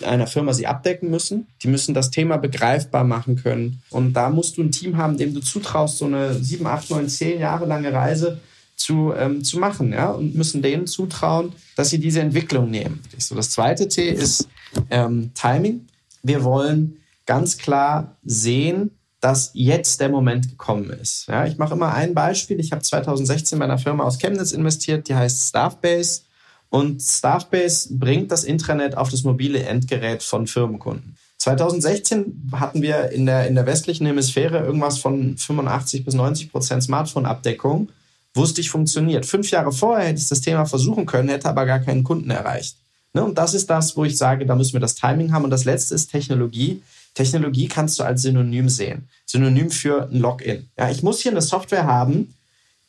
einer 0.04 0.26
Firma 0.26 0.52
sie 0.52 0.66
abdecken 0.66 1.10
müssen. 1.10 1.46
Die 1.62 1.68
müssen 1.68 1.94
das 1.94 2.10
Thema 2.10 2.36
begreifbar 2.36 3.04
machen 3.04 3.36
können. 3.36 3.82
Und 3.90 4.14
da 4.14 4.30
musst 4.30 4.56
du 4.56 4.62
ein 4.62 4.72
Team 4.72 4.96
haben, 4.96 5.16
dem 5.16 5.34
du 5.34 5.40
zutraust, 5.40 5.98
so 5.98 6.06
eine 6.06 6.34
sieben, 6.34 6.66
acht, 6.66 6.90
neun, 6.90 7.08
zehn 7.08 7.40
Jahre 7.40 7.66
lange 7.66 7.92
Reise 7.92 8.40
zu, 8.76 9.12
ähm, 9.16 9.42
zu 9.42 9.58
machen 9.58 9.92
ja, 9.92 10.10
und 10.10 10.34
müssen 10.34 10.62
denen 10.62 10.86
zutrauen, 10.86 11.52
dass 11.76 11.90
sie 11.90 11.98
diese 11.98 12.20
Entwicklung 12.20 12.70
nehmen. 12.70 13.02
So, 13.18 13.34
das 13.34 13.50
zweite 13.50 13.88
T 13.88 14.08
ist 14.08 14.48
ähm, 14.90 15.32
Timing. 15.34 15.86
Wir 16.22 16.44
wollen 16.44 16.98
ganz 17.26 17.58
klar 17.58 18.16
sehen, 18.24 18.92
dass 19.20 19.50
jetzt 19.54 20.00
der 20.00 20.08
Moment 20.08 20.48
gekommen 20.48 20.90
ist. 20.90 21.26
Ja, 21.26 21.44
ich 21.44 21.58
mache 21.58 21.74
immer 21.74 21.92
ein 21.92 22.14
Beispiel. 22.14 22.60
Ich 22.60 22.70
habe 22.70 22.82
2016 22.82 23.58
bei 23.58 23.64
einer 23.64 23.78
Firma 23.78 24.04
aus 24.04 24.18
Chemnitz 24.18 24.52
investiert, 24.52 25.08
die 25.08 25.14
heißt 25.14 25.48
Staffbase. 25.48 26.22
Und 26.70 27.00
Staffbase 27.00 27.96
bringt 27.96 28.30
das 28.30 28.44
Intranet 28.44 28.96
auf 28.96 29.10
das 29.10 29.22
mobile 29.22 29.62
Endgerät 29.62 30.22
von 30.22 30.46
Firmenkunden. 30.46 31.16
2016 31.38 32.50
hatten 32.52 32.82
wir 32.82 33.10
in 33.10 33.24
der, 33.24 33.46
in 33.46 33.54
der 33.54 33.64
westlichen 33.64 34.06
Hemisphäre 34.06 34.58
irgendwas 34.58 34.98
von 34.98 35.36
85 35.36 36.04
bis 36.04 36.14
90 36.14 36.52
Prozent 36.52 36.82
Smartphone-Abdeckung. 36.82 37.88
Wusste 38.34 38.60
ich 38.60 38.70
funktioniert. 38.70 39.24
Fünf 39.24 39.50
Jahre 39.50 39.72
vorher 39.72 40.08
hätte 40.08 40.20
ich 40.20 40.28
das 40.28 40.40
Thema 40.40 40.66
versuchen 40.66 41.06
können, 41.06 41.28
hätte 41.28 41.48
aber 41.48 41.64
gar 41.64 41.78
keinen 41.78 42.04
Kunden 42.04 42.30
erreicht. 42.30 42.76
Ne? 43.14 43.24
Und 43.24 43.38
das 43.38 43.54
ist 43.54 43.70
das, 43.70 43.96
wo 43.96 44.04
ich 44.04 44.18
sage, 44.18 44.46
da 44.46 44.54
müssen 44.54 44.74
wir 44.74 44.80
das 44.80 44.94
Timing 44.94 45.32
haben. 45.32 45.44
Und 45.44 45.50
das 45.50 45.64
letzte 45.64 45.94
ist 45.94 46.10
Technologie. 46.10 46.82
Technologie 47.14 47.68
kannst 47.68 47.98
du 47.98 48.04
als 48.04 48.22
Synonym 48.22 48.68
sehen. 48.68 49.08
Synonym 49.24 49.70
für 49.70 50.08
ein 50.08 50.18
Login. 50.18 50.68
Ja, 50.76 50.90
ich 50.90 51.02
muss 51.02 51.20
hier 51.20 51.32
eine 51.32 51.42
Software 51.42 51.86
haben, 51.86 52.34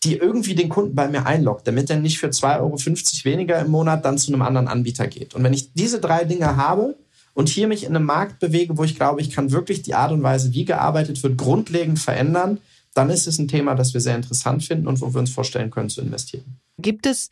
die 0.03 0.15
irgendwie 0.15 0.55
den 0.55 0.69
Kunden 0.69 0.95
bei 0.95 1.07
mir 1.07 1.25
einloggt, 1.25 1.67
damit 1.67 1.89
er 1.89 1.99
nicht 1.99 2.19
für 2.19 2.27
2,50 2.27 2.59
Euro 2.59 2.77
weniger 3.25 3.59
im 3.59 3.71
Monat 3.71 4.05
dann 4.05 4.17
zu 4.17 4.31
einem 4.31 4.41
anderen 4.41 4.67
Anbieter 4.67 5.07
geht. 5.07 5.35
Und 5.35 5.43
wenn 5.43 5.53
ich 5.53 5.73
diese 5.73 5.99
drei 5.99 6.23
Dinge 6.23 6.55
habe 6.55 6.95
und 7.33 7.49
hier 7.49 7.67
mich 7.67 7.83
in 7.83 7.95
einem 7.95 8.05
Markt 8.05 8.39
bewege, 8.39 8.77
wo 8.77 8.83
ich 8.83 8.95
glaube, 8.95 9.21
ich 9.21 9.29
kann 9.29 9.51
wirklich 9.51 9.81
die 9.81 9.95
Art 9.95 10.11
und 10.11 10.23
Weise, 10.23 10.53
wie 10.53 10.65
gearbeitet 10.65 11.21
wird, 11.21 11.37
grundlegend 11.37 11.99
verändern, 11.99 12.59
dann 12.93 13.09
ist 13.09 13.27
es 13.27 13.39
ein 13.39 13.47
Thema, 13.47 13.75
das 13.75 13.93
wir 13.93 14.01
sehr 14.01 14.15
interessant 14.15 14.63
finden 14.63 14.87
und 14.87 15.01
wo 15.01 15.13
wir 15.13 15.19
uns 15.19 15.31
vorstellen 15.31 15.69
können 15.69 15.89
zu 15.89 16.01
investieren. 16.01 16.59
Gibt 16.77 17.05
es 17.05 17.29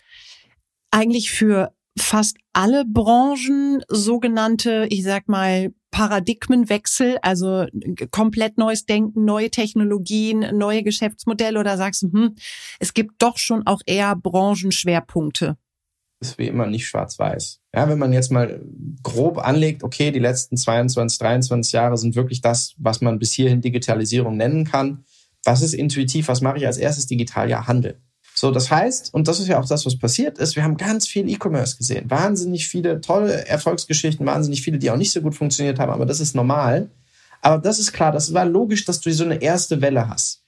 eigentlich 0.92 1.32
für 1.32 1.72
fast 1.98 2.38
alle 2.54 2.86
Branchen 2.86 3.84
sogenannte, 3.88 4.88
ich 4.90 5.04
sag 5.04 5.28
mal, 5.28 5.72
Paradigmenwechsel, 5.92 7.18
also 7.22 7.66
komplett 8.12 8.58
neues 8.58 8.86
Denken, 8.86 9.26
neue 9.26 9.50
Technologien, 9.50 10.46
neue 10.58 10.84
Geschäftsmodelle 10.84 11.60
oder 11.60 11.78
sagst 11.78 12.04
du, 12.04 12.12
hm, 12.12 12.36
es 12.80 12.94
gibt 12.94 13.22
doch 13.22 13.38
schon 13.38 13.66
auch 13.66 13.82
eher 13.86 14.16
Branchenschwerpunkte? 14.16 15.58
Ist 16.20 16.38
wie 16.38 16.48
immer 16.48 16.66
nicht 16.66 16.88
schwarz-weiß. 16.88 17.62
Ja, 17.76 17.88
wenn 17.90 18.00
man 18.00 18.12
jetzt 18.12 18.32
mal 18.32 18.62
grob 19.04 19.38
anlegt, 19.38 19.84
okay, 19.84 20.12
die 20.12 20.20
letzten 20.20 20.58
22, 20.58 21.20
23 21.20 21.74
Jahre 21.74 21.98
sind 21.98 22.16
wirklich 22.16 22.42
das, 22.42 22.74
was 22.78 23.02
man 23.02 23.20
bis 23.20 23.34
hierhin 23.34 23.62
Digitalisierung 23.62 24.36
nennen 24.36 24.66
kann. 24.66 25.06
Was 25.44 25.62
ist 25.62 25.74
intuitiv? 25.74 26.28
Was 26.28 26.42
mache 26.42 26.58
ich 26.58 26.66
als 26.66 26.78
erstes 26.78 27.06
digital? 27.06 27.50
Ja, 27.50 27.68
Handel. 27.68 28.02
So, 28.40 28.52
das 28.52 28.70
heißt, 28.70 29.16
und 29.16 29.28
das 29.28 29.40
ist 29.40 29.48
ja 29.48 29.60
auch 29.60 29.68
das, 29.68 29.88
was 29.88 29.98
passiert 29.98 30.38
ist, 30.38 30.56
wir 30.56 30.64
haben 30.64 30.78
ganz 30.78 31.08
viel 31.08 31.28
E-Commerce 31.28 31.76
gesehen. 31.76 32.08
Wahnsinnig 32.08 32.68
viele 32.68 33.02
tolle 33.02 33.48
Erfolgsgeschichten, 33.48 34.24
wahnsinnig 34.28 34.62
viele, 34.62 34.78
die 34.78 34.92
auch 34.92 34.96
nicht 34.96 35.12
so 35.12 35.22
gut 35.22 35.34
funktioniert 35.34 35.80
haben, 35.80 35.92
aber 35.92 36.06
das 36.06 36.20
ist 36.20 36.36
normal. 36.36 36.88
Aber 37.42 37.60
das 37.60 37.80
ist 37.80 37.94
klar, 37.94 38.12
das 38.12 38.36
war 38.36 38.46
logisch, 38.46 38.86
dass 38.86 39.00
du 39.00 39.12
so 39.12 39.24
eine 39.24 39.42
erste 39.42 39.82
Welle 39.82 40.08
hast. 40.08 40.44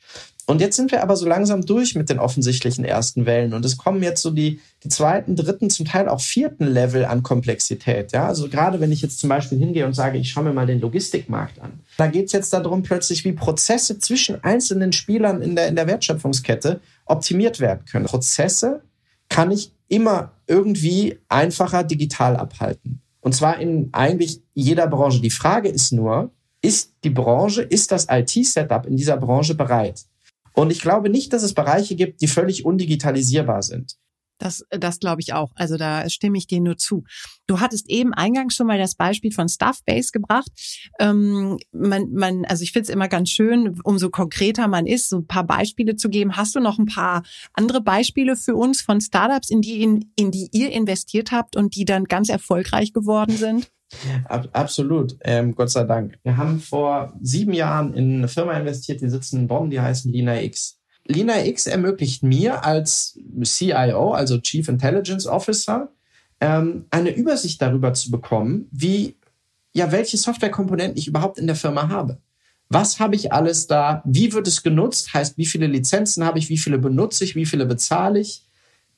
Und 0.46 0.62
jetzt 0.62 0.76
sind 0.76 0.92
wir 0.92 1.02
aber 1.02 1.16
so 1.16 1.28
langsam 1.28 1.66
durch 1.66 1.96
mit 1.96 2.12
den 2.12 2.20
offensichtlichen 2.20 2.86
ersten 2.86 3.26
Wellen 3.26 3.56
und 3.56 3.66
es 3.66 3.78
kommen 3.78 4.04
jetzt 4.04 4.22
so 4.22 4.30
die, 4.30 4.60
die 4.84 4.90
zweiten, 4.90 5.36
dritten, 5.36 5.72
zum 5.72 5.88
Teil 5.88 6.10
auch 6.10 6.22
vierten 6.22 6.68
Level 6.68 7.06
an 7.06 7.24
Komplexität. 7.24 8.12
Ja, 8.12 8.28
also 8.28 8.50
gerade 8.50 8.80
wenn 8.80 8.92
ich 8.92 9.02
jetzt 9.02 9.20
zum 9.20 9.30
Beispiel 9.30 9.58
hingehe 9.58 9.88
und 9.88 9.94
sage, 9.94 10.20
ich 10.20 10.30
schaue 10.30 10.44
mir 10.44 10.54
mal 10.54 10.68
den 10.68 10.80
Logistikmarkt 10.80 11.60
an. 11.60 11.80
Da 11.98 12.06
geht 12.06 12.28
es 12.28 12.34
jetzt 12.34 12.54
darum, 12.54 12.84
plötzlich 12.84 13.26
wie 13.26 13.32
Prozesse 13.32 13.98
zwischen 13.98 14.44
einzelnen 14.44 14.92
Spielern 14.92 15.42
in 15.42 15.56
der, 15.56 15.68
in 15.68 15.76
der 15.76 15.88
Wertschöpfungskette 15.88 16.82
optimiert 17.10 17.60
werden 17.60 17.86
können. 17.86 18.06
Prozesse 18.06 18.84
kann 19.30 19.52
ich 19.52 19.74
immer 19.88 20.34
irgendwie 20.48 21.20
einfacher 21.28 21.84
digital 21.84 22.38
abhalten. 22.38 23.02
Und 23.22 23.36
zwar 23.36 23.60
in 23.60 23.90
eigentlich 23.92 24.42
jeder 24.54 24.88
Branche. 24.88 25.22
Die 25.22 25.30
Frage 25.30 25.70
ist 25.70 25.92
nur, 25.92 26.32
ist 26.62 26.94
die 27.04 27.10
Branche, 27.10 27.62
ist 27.62 27.92
das 27.92 28.08
IT-Setup 28.10 28.86
in 28.86 28.96
dieser 28.96 29.18
Branche 29.18 29.56
bereit? 29.56 30.06
Und 30.54 30.72
ich 30.72 30.82
glaube 30.82 31.10
nicht, 31.10 31.32
dass 31.34 31.44
es 31.44 31.54
Bereiche 31.54 31.96
gibt, 31.96 32.22
die 32.22 32.28
völlig 32.28 32.66
undigitalisierbar 32.66 33.62
sind. 33.62 33.98
Das, 34.40 34.64
das 34.72 35.00
glaube 35.00 35.22
ich 35.22 35.34
auch. 35.34 35.52
Also 35.56 35.78
da 35.78 36.10
stimme 36.10 36.38
ich 36.38 36.48
dir 36.48 36.62
nur 36.62 36.78
zu. 36.78 37.04
Du 37.46 37.60
hattest 37.60 37.90
eben 37.90 38.14
eingangs 38.14 38.56
schon 38.56 38.68
mal 38.68 38.78
das 38.78 38.96
Beispiel 38.96 39.32
von 39.32 39.50
Stuffbase 39.50 40.12
gebracht. 40.12 40.50
Ähm, 41.00 41.60
man, 41.72 42.12
man, 42.12 42.46
also 42.46 42.64
ich 42.64 42.72
finde 42.72 42.84
es 42.84 42.90
immer 42.90 43.08
ganz 43.08 43.30
schön, 43.30 43.80
umso 43.84 44.10
konkreter 44.10 44.68
man 44.68 44.88
ist, 44.88 45.10
so 45.10 45.18
ein 45.18 45.28
paar 45.28 45.46
Beispiele 45.46 45.96
zu 45.96 46.10
geben. 46.10 46.38
Hast 46.38 46.56
du 46.56 46.60
noch 46.60 46.80
ein 46.80 46.86
paar 46.86 47.24
andere 47.54 47.82
Beispiele 47.82 48.36
für 48.36 48.56
uns 48.56 48.82
von 48.82 49.02
Startups, 49.02 49.50
in 49.50 49.62
die, 49.62 49.84
in, 49.84 50.12
in 50.16 50.32
die 50.32 50.50
ihr 50.54 50.72
investiert 50.72 51.32
habt 51.32 51.56
und 51.56 51.76
die 51.76 51.86
dann 51.86 52.06
ganz 52.06 52.30
erfolgreich 52.30 52.94
geworden 52.94 53.36
sind? 53.36 53.70
Ab, 54.26 54.50
absolut, 54.54 55.18
ähm, 55.22 55.56
Gott 55.56 55.72
sei 55.72 55.84
Dank. 55.84 56.20
Wir 56.24 56.38
haben 56.38 56.60
vor 56.60 57.14
sieben 57.22 57.54
Jahren 57.54 57.94
in 57.94 58.18
eine 58.18 58.28
Firma 58.28 58.54
investiert, 58.54 59.02
die 59.02 59.10
sitzen 59.10 59.40
in 59.40 59.48
Bonn, 59.48 59.70
die 59.70 59.82
heißen 59.82 60.12
Lina 60.12 60.42
X. 60.42 60.79
Lina 61.10 61.46
X 61.46 61.68
ermöglicht 61.68 62.24
mir 62.24 62.64
als 62.64 63.20
CIO, 63.44 64.14
also 64.14 64.40
Chief 64.40 64.68
Intelligence 64.70 65.26
Officer, 65.26 65.90
ähm, 66.40 66.86
eine 66.92 67.14
Übersicht 67.14 67.62
darüber 67.62 67.94
zu 67.94 68.12
bekommen, 68.12 68.68
wie, 68.72 69.18
ja, 69.74 69.92
welche 69.92 70.18
Softwarekomponenten 70.18 70.98
ich 70.98 71.08
überhaupt 71.08 71.38
in 71.38 71.48
der 71.48 71.56
Firma 71.56 71.90
habe. 71.90 72.20
Was 72.70 73.00
habe 73.00 73.16
ich 73.16 73.34
alles 73.34 73.68
da? 73.68 74.04
Wie 74.06 74.32
wird 74.32 74.48
es 74.48 74.62
genutzt? 74.62 75.14
Heißt, 75.14 75.38
wie 75.38 75.48
viele 75.48 75.66
Lizenzen 75.66 76.24
habe 76.24 76.38
ich? 76.38 76.50
Wie 76.50 76.58
viele 76.58 76.78
benutze 76.78 77.24
ich? 77.24 77.36
Wie 77.36 77.48
viele 77.48 77.66
bezahle 77.66 78.20
ich? 78.20 78.46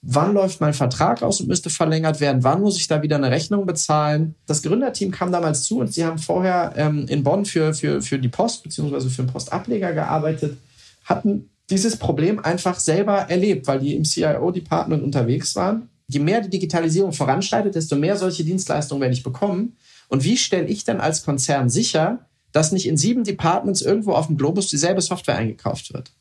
wann 0.02 0.34
läuft 0.34 0.62
mein 0.62 0.74
Vertrag 0.74 1.22
aus 1.22 1.40
und 1.42 1.48
müsste 1.48 1.70
verlängert 1.70 2.20
werden, 2.20 2.44
wann 2.44 2.62
muss 2.62 2.78
ich 2.78 2.88
da 2.88 3.02
wieder 3.02 3.18
eine 3.18 3.32
Rechnung 3.32 3.66
bezahlen. 3.66 4.36
Das 4.48 4.64
Gründerteam 4.64 5.12
kam 5.12 5.32
damals 5.32 5.64
zu 5.64 5.80
und 5.80 5.94
sie 5.94 6.04
haben 6.04 6.18
vorher 6.18 6.74
ähm, 6.76 7.06
in 7.08 7.24
Bonn 7.24 7.46
für, 7.46 7.74
für, 7.74 8.02
für 8.02 8.18
die 8.18 8.30
Post 8.30 8.64
beziehungsweise 8.64 9.10
für 9.10 9.24
den 9.24 9.32
Postableger 9.32 9.94
gearbeitet, 9.94 10.58
hatten 11.06 11.51
dieses 11.70 11.98
Problem 11.98 12.40
einfach 12.40 12.80
selber 12.80 13.18
erlebt, 13.30 13.68
weil 13.68 13.80
die 13.80 13.96
im 13.96 14.04
CIO-Department 14.04 15.04
unterwegs 15.04 15.56
waren. 15.56 15.90
Je 16.08 16.20
mehr 16.20 16.42
die 16.42 16.50
Digitalisierung 16.50 17.14
voranschreitet, 17.14 17.76
desto 17.76 17.96
mehr 17.96 18.18
solche 18.18 18.44
Dienstleistungen 18.44 19.02
werde 19.02 19.14
ich 19.14 19.24
bekommen. 19.24 19.78
Und 20.10 20.26
wie 20.26 20.36
stelle 20.36 20.68
ich 20.68 20.84
denn 20.84 21.00
als 21.00 21.24
Konzern 21.24 21.70
sicher, 21.70 22.26
dass 22.52 22.74
nicht 22.74 22.88
in 22.88 22.98
sieben 22.98 23.24
Departments 23.24 23.82
irgendwo 23.82 24.12
auf 24.12 24.28
dem 24.28 24.36
Globus 24.36 24.68
dieselbe 24.68 25.00
Software 25.02 25.38
eingekauft 25.38 25.94
wird? 25.94 26.12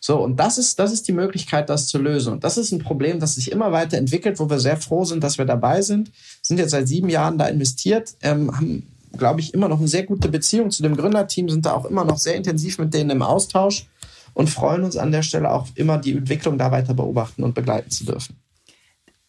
So, 0.00 0.22
und 0.22 0.36
das 0.36 0.58
ist, 0.58 0.78
das 0.78 0.92
ist 0.92 1.08
die 1.08 1.12
Möglichkeit, 1.12 1.70
das 1.70 1.86
zu 1.86 1.98
lösen. 1.98 2.34
Und 2.34 2.44
das 2.44 2.56
ist 2.56 2.72
ein 2.72 2.78
Problem, 2.78 3.18
das 3.18 3.34
sich 3.34 3.50
immer 3.50 3.72
weiter 3.72 3.96
entwickelt, 3.96 4.38
wo 4.38 4.48
wir 4.48 4.60
sehr 4.60 4.76
froh 4.76 5.04
sind, 5.04 5.24
dass 5.24 5.38
wir 5.38 5.44
dabei 5.44 5.82
sind. 5.82 6.12
Sind 6.42 6.58
jetzt 6.58 6.70
seit 6.70 6.86
sieben 6.86 7.08
Jahren 7.08 7.38
da 7.38 7.46
investiert, 7.46 8.14
ähm, 8.20 8.54
haben, 8.54 8.86
glaube 9.16 9.40
ich, 9.40 9.54
immer 9.54 9.68
noch 9.68 9.78
eine 9.78 9.88
sehr 9.88 10.04
gute 10.04 10.28
Beziehung 10.28 10.70
zu 10.70 10.82
dem 10.82 10.96
Gründerteam, 10.96 11.48
sind 11.48 11.66
da 11.66 11.72
auch 11.72 11.86
immer 11.86 12.04
noch 12.04 12.18
sehr 12.18 12.36
intensiv 12.36 12.78
mit 12.78 12.94
denen 12.94 13.10
im 13.10 13.22
Austausch 13.22 13.86
und 14.38 14.48
freuen 14.48 14.84
uns 14.84 14.96
an 14.96 15.10
der 15.10 15.24
Stelle 15.24 15.50
auch 15.50 15.66
immer, 15.74 15.98
die 15.98 16.12
Entwicklung 16.12 16.58
da 16.58 16.70
weiter 16.70 16.94
beobachten 16.94 17.42
und 17.42 17.56
begleiten 17.56 17.90
zu 17.90 18.06
dürfen. 18.06 18.36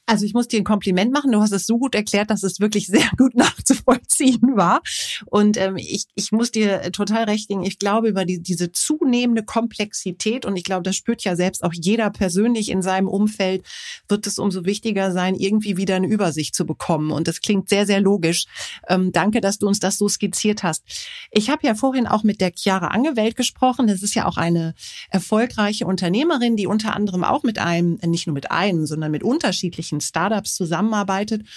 Also 0.09 0.25
ich 0.25 0.33
muss 0.33 0.47
dir 0.47 0.59
ein 0.59 0.63
Kompliment 0.63 1.11
machen. 1.11 1.31
Du 1.31 1.39
hast 1.39 1.51
es 1.51 1.67
so 1.67 1.77
gut 1.77 1.93
erklärt, 1.93 2.31
dass 2.31 2.41
es 2.41 2.59
wirklich 2.59 2.87
sehr 2.87 3.07
gut 3.17 3.35
nachzuvollziehen 3.35 4.55
war. 4.55 4.81
Und 5.27 5.55
ähm, 5.55 5.77
ich, 5.77 6.05
ich 6.15 6.31
muss 6.31 6.49
dir 6.49 6.91
total 6.91 7.25
recht 7.25 7.47
geben. 7.47 7.61
Ich 7.61 7.77
glaube, 7.77 8.09
über 8.09 8.25
die, 8.25 8.41
diese 8.41 8.71
zunehmende 8.71 9.43
Komplexität, 9.43 10.47
und 10.47 10.55
ich 10.55 10.63
glaube, 10.63 10.81
das 10.81 10.95
spürt 10.95 11.23
ja 11.23 11.35
selbst 11.35 11.63
auch 11.63 11.73
jeder 11.73 12.09
persönlich 12.09 12.69
in 12.69 12.81
seinem 12.81 13.07
Umfeld, 13.07 13.63
wird 14.07 14.25
es 14.25 14.39
umso 14.39 14.65
wichtiger 14.65 15.11
sein, 15.11 15.35
irgendwie 15.35 15.77
wieder 15.77 15.97
eine 15.97 16.07
Übersicht 16.07 16.55
zu 16.55 16.65
bekommen. 16.65 17.11
Und 17.11 17.27
das 17.27 17.41
klingt 17.41 17.69
sehr, 17.69 17.85
sehr 17.85 18.01
logisch. 18.01 18.45
Ähm, 18.87 19.11
danke, 19.11 19.41
dass 19.41 19.59
du 19.59 19.67
uns 19.67 19.79
das 19.79 19.99
so 19.99 20.09
skizziert 20.09 20.63
hast. 20.63 20.83
Ich 21.29 21.51
habe 21.51 21.67
ja 21.67 21.75
vorhin 21.75 22.07
auch 22.07 22.23
mit 22.23 22.41
der 22.41 22.51
Chiara 22.55 22.87
Angewelt 22.87 23.35
gesprochen. 23.35 23.85
Das 23.85 24.01
ist 24.01 24.15
ja 24.15 24.25
auch 24.25 24.37
eine 24.37 24.73
erfolgreiche 25.11 25.85
Unternehmerin, 25.85 26.55
die 26.55 26.65
unter 26.65 26.95
anderem 26.95 27.23
auch 27.23 27.43
mit 27.43 27.59
einem, 27.59 27.99
nicht 28.03 28.25
nur 28.25 28.33
mit 28.33 28.49
einem, 28.49 28.87
sondern 28.87 29.11
mit 29.11 29.21
unterschiedlichen 29.21 29.98
unterschiedlichen 29.99 30.01
Startups 30.01 30.55
zusammenarbeitet. 30.55 31.47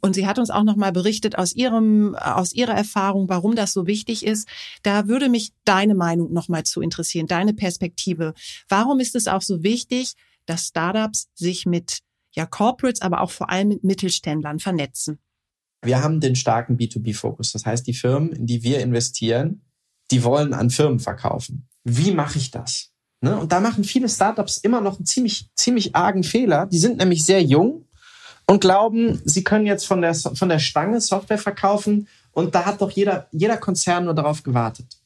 Und 0.00 0.14
sie 0.14 0.26
hat 0.26 0.38
uns 0.38 0.50
auch 0.50 0.62
nochmal 0.62 0.92
berichtet 0.92 1.36
aus 1.36 1.54
ihrem, 1.54 2.14
aus 2.14 2.54
ihrer 2.54 2.72
Erfahrung, 2.72 3.28
warum 3.28 3.54
das 3.54 3.72
so 3.74 3.86
wichtig 3.86 4.24
ist. 4.24 4.48
Da 4.82 5.06
würde 5.06 5.28
mich 5.28 5.52
deine 5.64 5.94
Meinung 5.94 6.32
nochmal 6.32 6.62
zu 6.64 6.80
interessieren, 6.80 7.26
deine 7.26 7.52
Perspektive. 7.52 8.32
Warum 8.68 9.00
ist 9.00 9.14
es 9.14 9.28
auch 9.28 9.42
so 9.42 9.62
wichtig, 9.62 10.14
dass 10.46 10.68
Startups 10.68 11.28
sich 11.34 11.66
mit 11.66 11.98
ja, 12.34 12.46
Corporates, 12.46 13.02
aber 13.02 13.20
auch 13.20 13.30
vor 13.30 13.50
allem 13.50 13.68
mit 13.68 13.84
Mittelständlern 13.84 14.60
vernetzen? 14.60 15.18
Wir 15.84 16.02
haben 16.02 16.20
den 16.20 16.36
starken 16.36 16.78
B2B-Fokus. 16.78 17.52
Das 17.52 17.66
heißt, 17.66 17.86
die 17.86 17.94
Firmen, 17.94 18.32
in 18.32 18.46
die 18.46 18.62
wir 18.62 18.80
investieren, 18.80 19.62
die 20.10 20.24
wollen 20.24 20.54
an 20.54 20.70
Firmen 20.70 21.00
verkaufen. 21.00 21.68
Wie 21.84 22.12
mache 22.12 22.38
ich 22.38 22.50
das? 22.50 22.91
Ne? 23.22 23.38
Und 23.38 23.52
da 23.52 23.60
machen 23.60 23.84
viele 23.84 24.08
Startups 24.08 24.58
immer 24.58 24.80
noch 24.80 24.96
einen 24.96 25.06
ziemlich, 25.06 25.48
ziemlich 25.54 25.94
argen 25.94 26.24
Fehler. 26.24 26.66
Die 26.66 26.78
sind 26.78 26.98
nämlich 26.98 27.24
sehr 27.24 27.42
jung 27.42 27.86
und 28.46 28.60
glauben, 28.60 29.22
sie 29.24 29.44
können 29.44 29.64
jetzt 29.64 29.86
von 29.86 30.02
der, 30.02 30.14
von 30.14 30.48
der 30.48 30.58
Stange 30.58 31.00
Software 31.00 31.38
verkaufen 31.38 32.08
und 32.32 32.54
da 32.54 32.66
hat 32.66 32.80
doch 32.80 32.90
jeder, 32.90 33.28
jeder 33.30 33.56
Konzern 33.56 34.04
nur 34.04 34.14
darauf 34.14 34.42
gewartet. 34.42 34.98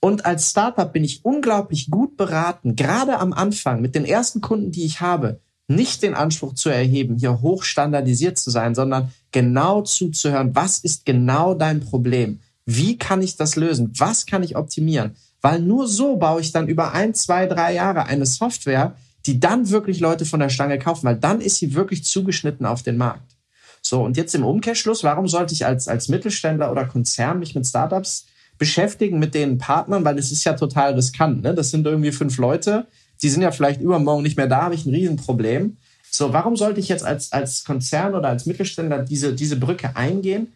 Und 0.00 0.26
als 0.26 0.50
Startup 0.50 0.92
bin 0.92 1.02
ich 1.02 1.24
unglaublich 1.24 1.90
gut 1.90 2.18
beraten, 2.18 2.76
gerade 2.76 3.18
am 3.18 3.32
Anfang 3.32 3.80
mit 3.80 3.94
den 3.94 4.04
ersten 4.04 4.42
Kunden, 4.42 4.70
die 4.70 4.84
ich 4.84 5.00
habe, 5.00 5.40
nicht 5.66 6.02
den 6.02 6.14
Anspruch 6.14 6.54
zu 6.54 6.68
erheben, 6.68 7.16
hier 7.16 7.40
hochstandardisiert 7.40 8.38
zu 8.38 8.50
sein, 8.50 8.74
sondern 8.74 9.12
genau 9.32 9.80
zuzuhören, 9.80 10.54
was 10.54 10.78
ist 10.78 11.06
genau 11.06 11.54
dein 11.54 11.80
Problem? 11.80 12.40
Wie 12.66 12.98
kann 12.98 13.22
ich 13.22 13.36
das 13.36 13.56
lösen? 13.56 13.92
Was 13.96 14.26
kann 14.26 14.42
ich 14.42 14.56
optimieren? 14.56 15.16
Weil 15.46 15.60
nur 15.60 15.86
so 15.86 16.16
baue 16.16 16.40
ich 16.40 16.50
dann 16.50 16.66
über 16.66 16.92
ein, 16.92 17.14
zwei, 17.14 17.46
drei 17.46 17.72
Jahre 17.72 18.06
eine 18.06 18.26
Software, 18.26 18.96
die 19.26 19.38
dann 19.38 19.70
wirklich 19.70 20.00
Leute 20.00 20.24
von 20.24 20.40
der 20.40 20.48
Stange 20.48 20.76
kaufen, 20.76 21.06
weil 21.06 21.18
dann 21.18 21.40
ist 21.40 21.58
sie 21.58 21.74
wirklich 21.74 22.02
zugeschnitten 22.02 22.66
auf 22.66 22.82
den 22.82 22.96
Markt. 22.96 23.36
So, 23.80 24.02
und 24.02 24.16
jetzt 24.16 24.34
im 24.34 24.44
Umkehrschluss, 24.44 25.04
warum 25.04 25.28
sollte 25.28 25.54
ich 25.54 25.64
als, 25.64 25.86
als 25.86 26.08
Mittelständler 26.08 26.72
oder 26.72 26.84
Konzern 26.84 27.38
mich 27.38 27.54
mit 27.54 27.64
Startups 27.64 28.26
beschäftigen, 28.58 29.20
mit 29.20 29.36
den 29.36 29.56
Partnern, 29.56 30.04
weil 30.04 30.18
es 30.18 30.32
ist 30.32 30.42
ja 30.42 30.54
total 30.54 30.94
riskant. 30.94 31.44
Ne? 31.44 31.54
Das 31.54 31.70
sind 31.70 31.86
irgendwie 31.86 32.10
fünf 32.10 32.38
Leute, 32.38 32.88
die 33.22 33.28
sind 33.28 33.42
ja 33.42 33.52
vielleicht 33.52 33.80
übermorgen 33.80 34.24
nicht 34.24 34.36
mehr 34.36 34.48
da, 34.48 34.62
habe 34.62 34.74
ich 34.74 34.84
ein 34.84 34.94
Riesenproblem. 34.96 35.76
So, 36.10 36.32
warum 36.32 36.56
sollte 36.56 36.80
ich 36.80 36.88
jetzt 36.88 37.04
als, 37.04 37.30
als 37.30 37.62
Konzern 37.62 38.16
oder 38.16 38.30
als 38.30 38.46
Mittelständler 38.46 39.04
diese, 39.04 39.32
diese 39.32 39.54
Brücke 39.54 39.94
eingehen? 39.94 40.54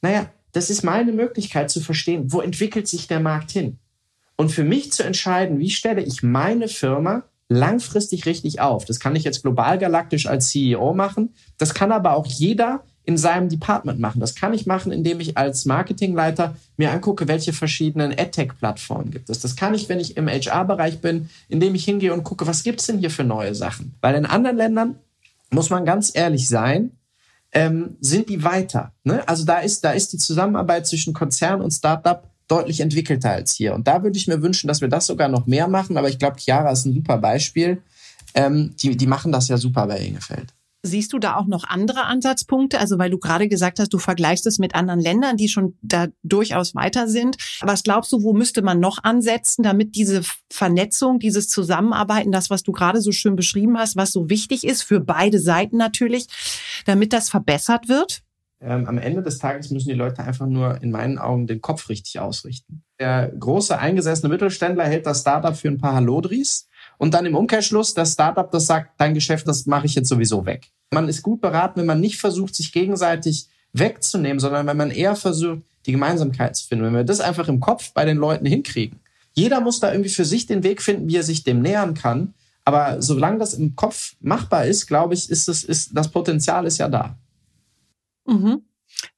Naja, 0.00 0.30
das 0.52 0.70
ist 0.70 0.82
meine 0.82 1.12
Möglichkeit 1.12 1.68
zu 1.70 1.82
verstehen, 1.82 2.32
wo 2.32 2.40
entwickelt 2.40 2.88
sich 2.88 3.06
der 3.06 3.20
Markt 3.20 3.50
hin? 3.50 3.76
Und 4.40 4.50
für 4.50 4.64
mich 4.64 4.90
zu 4.90 5.02
entscheiden, 5.02 5.58
wie 5.58 5.68
stelle 5.68 6.00
ich 6.00 6.22
meine 6.22 6.68
Firma 6.68 7.24
langfristig 7.50 8.24
richtig 8.24 8.58
auf. 8.62 8.86
Das 8.86 8.98
kann 8.98 9.14
ich 9.14 9.22
jetzt 9.22 9.42
global 9.42 9.76
galaktisch 9.76 10.26
als 10.26 10.48
CEO 10.48 10.94
machen. 10.94 11.34
Das 11.58 11.74
kann 11.74 11.92
aber 11.92 12.14
auch 12.14 12.24
jeder 12.24 12.82
in 13.04 13.18
seinem 13.18 13.50
Department 13.50 14.00
machen. 14.00 14.18
Das 14.18 14.34
kann 14.34 14.54
ich 14.54 14.64
machen, 14.64 14.92
indem 14.92 15.20
ich 15.20 15.36
als 15.36 15.66
Marketingleiter 15.66 16.56
mir 16.78 16.90
angucke, 16.90 17.28
welche 17.28 17.52
verschiedenen 17.52 18.18
AdTech-Plattformen 18.18 19.10
gibt 19.10 19.28
es. 19.28 19.40
Das 19.40 19.56
kann 19.56 19.74
ich, 19.74 19.90
wenn 19.90 20.00
ich 20.00 20.16
im 20.16 20.26
HR-Bereich 20.26 21.02
bin, 21.02 21.28
indem 21.50 21.74
ich 21.74 21.84
hingehe 21.84 22.14
und 22.14 22.24
gucke, 22.24 22.46
was 22.46 22.62
gibt's 22.62 22.86
denn 22.86 22.96
hier 22.96 23.10
für 23.10 23.24
neue 23.24 23.54
Sachen? 23.54 23.94
Weil 24.00 24.14
in 24.14 24.24
anderen 24.24 24.56
Ländern, 24.56 24.94
muss 25.50 25.68
man 25.68 25.84
ganz 25.84 26.12
ehrlich 26.14 26.48
sein, 26.48 26.92
ähm, 27.52 27.98
sind 28.00 28.30
die 28.30 28.42
weiter. 28.42 28.94
Ne? 29.04 29.22
Also 29.28 29.44
da 29.44 29.58
ist, 29.58 29.84
da 29.84 29.90
ist 29.90 30.14
die 30.14 30.18
Zusammenarbeit 30.18 30.86
zwischen 30.86 31.12
Konzern 31.12 31.60
und 31.60 31.72
Startup 31.72 32.29
deutlich 32.50 32.80
entwickelter 32.80 33.30
als 33.30 33.54
hier. 33.54 33.74
Und 33.74 33.86
da 33.86 34.02
würde 34.02 34.16
ich 34.16 34.26
mir 34.26 34.42
wünschen, 34.42 34.68
dass 34.68 34.80
wir 34.80 34.88
das 34.88 35.06
sogar 35.06 35.28
noch 35.28 35.46
mehr 35.46 35.68
machen. 35.68 35.96
Aber 35.96 36.08
ich 36.08 36.18
glaube, 36.18 36.38
Chiara 36.38 36.70
ist 36.70 36.84
ein 36.84 36.94
super 36.94 37.18
Beispiel. 37.18 37.82
Ähm, 38.34 38.74
die, 38.82 38.96
die 38.96 39.06
machen 39.06 39.32
das 39.32 39.48
ja 39.48 39.56
super 39.56 39.86
bei 39.86 39.98
Ingefeld. 40.00 40.52
Siehst 40.82 41.12
du 41.12 41.18
da 41.18 41.36
auch 41.36 41.46
noch 41.46 41.64
andere 41.64 42.04
Ansatzpunkte? 42.04 42.78
Also 42.78 42.98
weil 42.98 43.10
du 43.10 43.18
gerade 43.18 43.48
gesagt 43.48 43.78
hast, 43.78 43.92
du 43.92 43.98
vergleichst 43.98 44.46
es 44.46 44.58
mit 44.58 44.74
anderen 44.74 45.00
Ländern, 45.00 45.36
die 45.36 45.48
schon 45.48 45.76
da 45.82 46.08
durchaus 46.22 46.74
weiter 46.74 47.06
sind. 47.06 47.36
Was 47.60 47.82
glaubst 47.82 48.10
du, 48.12 48.22
wo 48.22 48.32
müsste 48.32 48.62
man 48.62 48.80
noch 48.80 49.04
ansetzen, 49.04 49.62
damit 49.62 49.94
diese 49.94 50.22
Vernetzung, 50.50 51.18
dieses 51.18 51.48
Zusammenarbeiten, 51.48 52.32
das, 52.32 52.48
was 52.48 52.62
du 52.62 52.72
gerade 52.72 53.02
so 53.02 53.12
schön 53.12 53.36
beschrieben 53.36 53.76
hast, 53.78 53.96
was 53.96 54.10
so 54.10 54.30
wichtig 54.30 54.64
ist 54.64 54.82
für 54.82 55.00
beide 55.00 55.38
Seiten 55.38 55.76
natürlich, 55.76 56.28
damit 56.86 57.12
das 57.12 57.28
verbessert 57.28 57.88
wird? 57.88 58.22
Ähm, 58.62 58.86
am 58.86 58.98
Ende 58.98 59.22
des 59.22 59.38
Tages 59.38 59.70
müssen 59.70 59.88
die 59.88 59.94
Leute 59.94 60.22
einfach 60.22 60.46
nur 60.46 60.82
in 60.82 60.90
meinen 60.90 61.18
Augen 61.18 61.46
den 61.46 61.62
Kopf 61.62 61.88
richtig 61.88 62.20
ausrichten. 62.20 62.82
Der 62.98 63.28
große 63.28 63.78
eingesessene 63.78 64.28
Mittelständler 64.28 64.84
hält 64.84 65.06
das 65.06 65.22
Startup 65.22 65.56
für 65.56 65.68
ein 65.68 65.78
paar 65.78 65.94
Hallodris 65.94 66.68
und 66.98 67.14
dann 67.14 67.24
im 67.24 67.34
Umkehrschluss 67.34 67.94
das 67.94 68.12
Startup, 68.12 68.50
das 68.50 68.66
sagt, 68.66 69.00
dein 69.00 69.14
Geschäft, 69.14 69.48
das 69.48 69.64
mache 69.64 69.86
ich 69.86 69.94
jetzt 69.94 70.08
sowieso 70.08 70.44
weg. 70.44 70.68
Man 70.90 71.08
ist 71.08 71.22
gut 71.22 71.40
beraten, 71.40 71.80
wenn 71.80 71.86
man 71.86 72.00
nicht 72.00 72.18
versucht, 72.18 72.54
sich 72.54 72.72
gegenseitig 72.72 73.48
wegzunehmen, 73.72 74.40
sondern 74.40 74.66
wenn 74.66 74.76
man 74.76 74.90
eher 74.90 75.16
versucht, 75.16 75.62
die 75.86 75.92
Gemeinsamkeit 75.92 76.56
zu 76.56 76.66
finden. 76.66 76.84
Wenn 76.84 76.94
wir 76.94 77.04
das 77.04 77.20
einfach 77.20 77.48
im 77.48 77.60
Kopf 77.60 77.92
bei 77.92 78.04
den 78.04 78.18
Leuten 78.18 78.44
hinkriegen. 78.44 79.00
Jeder 79.32 79.60
muss 79.60 79.80
da 79.80 79.92
irgendwie 79.92 80.10
für 80.10 80.24
sich 80.24 80.46
den 80.46 80.62
Weg 80.62 80.82
finden, 80.82 81.08
wie 81.08 81.16
er 81.16 81.22
sich 81.22 81.44
dem 81.44 81.62
nähern 81.62 81.94
kann. 81.94 82.34
Aber 82.64 83.00
solange 83.00 83.38
das 83.38 83.54
im 83.54 83.74
Kopf 83.76 84.14
machbar 84.20 84.66
ist, 84.66 84.86
glaube 84.86 85.14
ich, 85.14 85.30
ist 85.30 85.48
das, 85.48 85.64
ist, 85.64 85.90
das 85.94 86.08
Potenzial 86.08 86.66
ist 86.66 86.78
ja 86.78 86.88
da. 86.88 87.16
Mhm. 88.26 88.62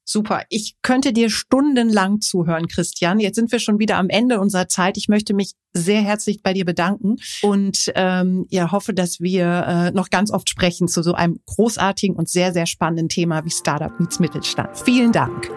Super. 0.05 0.43
Ich 0.51 0.77
könnte 0.83 1.13
dir 1.13 1.31
stundenlang 1.31 2.21
zuhören, 2.21 2.69
Christian. 2.69 3.21
Jetzt 3.21 3.37
sind 3.37 3.51
wir 3.51 3.59
schon 3.59 3.79
wieder 3.79 3.97
am 3.97 4.11
Ende 4.11 4.41
unserer 4.41 4.69
Zeit. 4.69 4.99
Ich 4.99 5.09
möchte 5.09 5.33
mich 5.33 5.53
sehr 5.73 6.03
herzlich 6.03 6.43
bei 6.43 6.53
dir 6.53 6.67
bedanken 6.67 7.17
und 7.41 7.91
ähm, 7.95 8.47
ja 8.51 8.71
hoffe, 8.73 8.93
dass 8.93 9.21
wir 9.21 9.65
äh, 9.67 9.91
noch 9.93 10.11
ganz 10.11 10.31
oft 10.31 10.51
sprechen 10.51 10.89
zu 10.89 11.03
so 11.03 11.15
einem 11.15 11.41
großartigen 11.47 12.17
und 12.17 12.29
sehr, 12.29 12.53
sehr 12.53 12.67
spannenden 12.67 13.09
Thema 13.09 13.45
wie 13.47 13.51
Startup 13.51 13.99
meets 13.99 14.19
Mittelstand. 14.19 14.77
Vielen 14.79 15.13
Dank. 15.13 15.51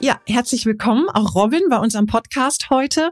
Ja, 0.00 0.20
herzlich 0.26 0.66
willkommen, 0.66 1.08
auch 1.08 1.34
Robin 1.34 1.62
bei 1.70 1.78
unserem 1.78 2.06
Podcast 2.06 2.68
heute. 2.70 3.10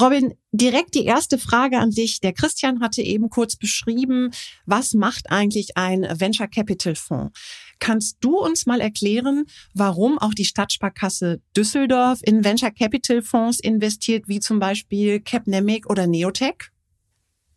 Robin, 0.00 0.34
direkt 0.52 0.94
die 0.94 1.04
erste 1.04 1.38
Frage 1.38 1.78
an 1.78 1.90
dich. 1.90 2.20
Der 2.20 2.32
Christian 2.32 2.80
hatte 2.80 3.02
eben 3.02 3.28
kurz 3.28 3.56
beschrieben, 3.56 4.30
was 4.64 4.94
macht 4.94 5.30
eigentlich 5.30 5.76
ein 5.76 6.02
Venture 6.02 6.48
Capital 6.48 6.94
Fonds? 6.94 7.38
Kannst 7.78 8.18
du 8.20 8.38
uns 8.38 8.64
mal 8.64 8.80
erklären, 8.80 9.44
warum 9.74 10.18
auch 10.18 10.34
die 10.34 10.44
Stadtsparkasse 10.44 11.40
Düsseldorf 11.56 12.20
in 12.22 12.44
Venture 12.44 12.70
Capital 12.70 13.22
Fonds 13.22 13.60
investiert, 13.60 14.28
wie 14.28 14.40
zum 14.40 14.60
Beispiel 14.60 15.20
Capnemic 15.20 15.90
oder 15.90 16.06
Neotech? 16.06 16.70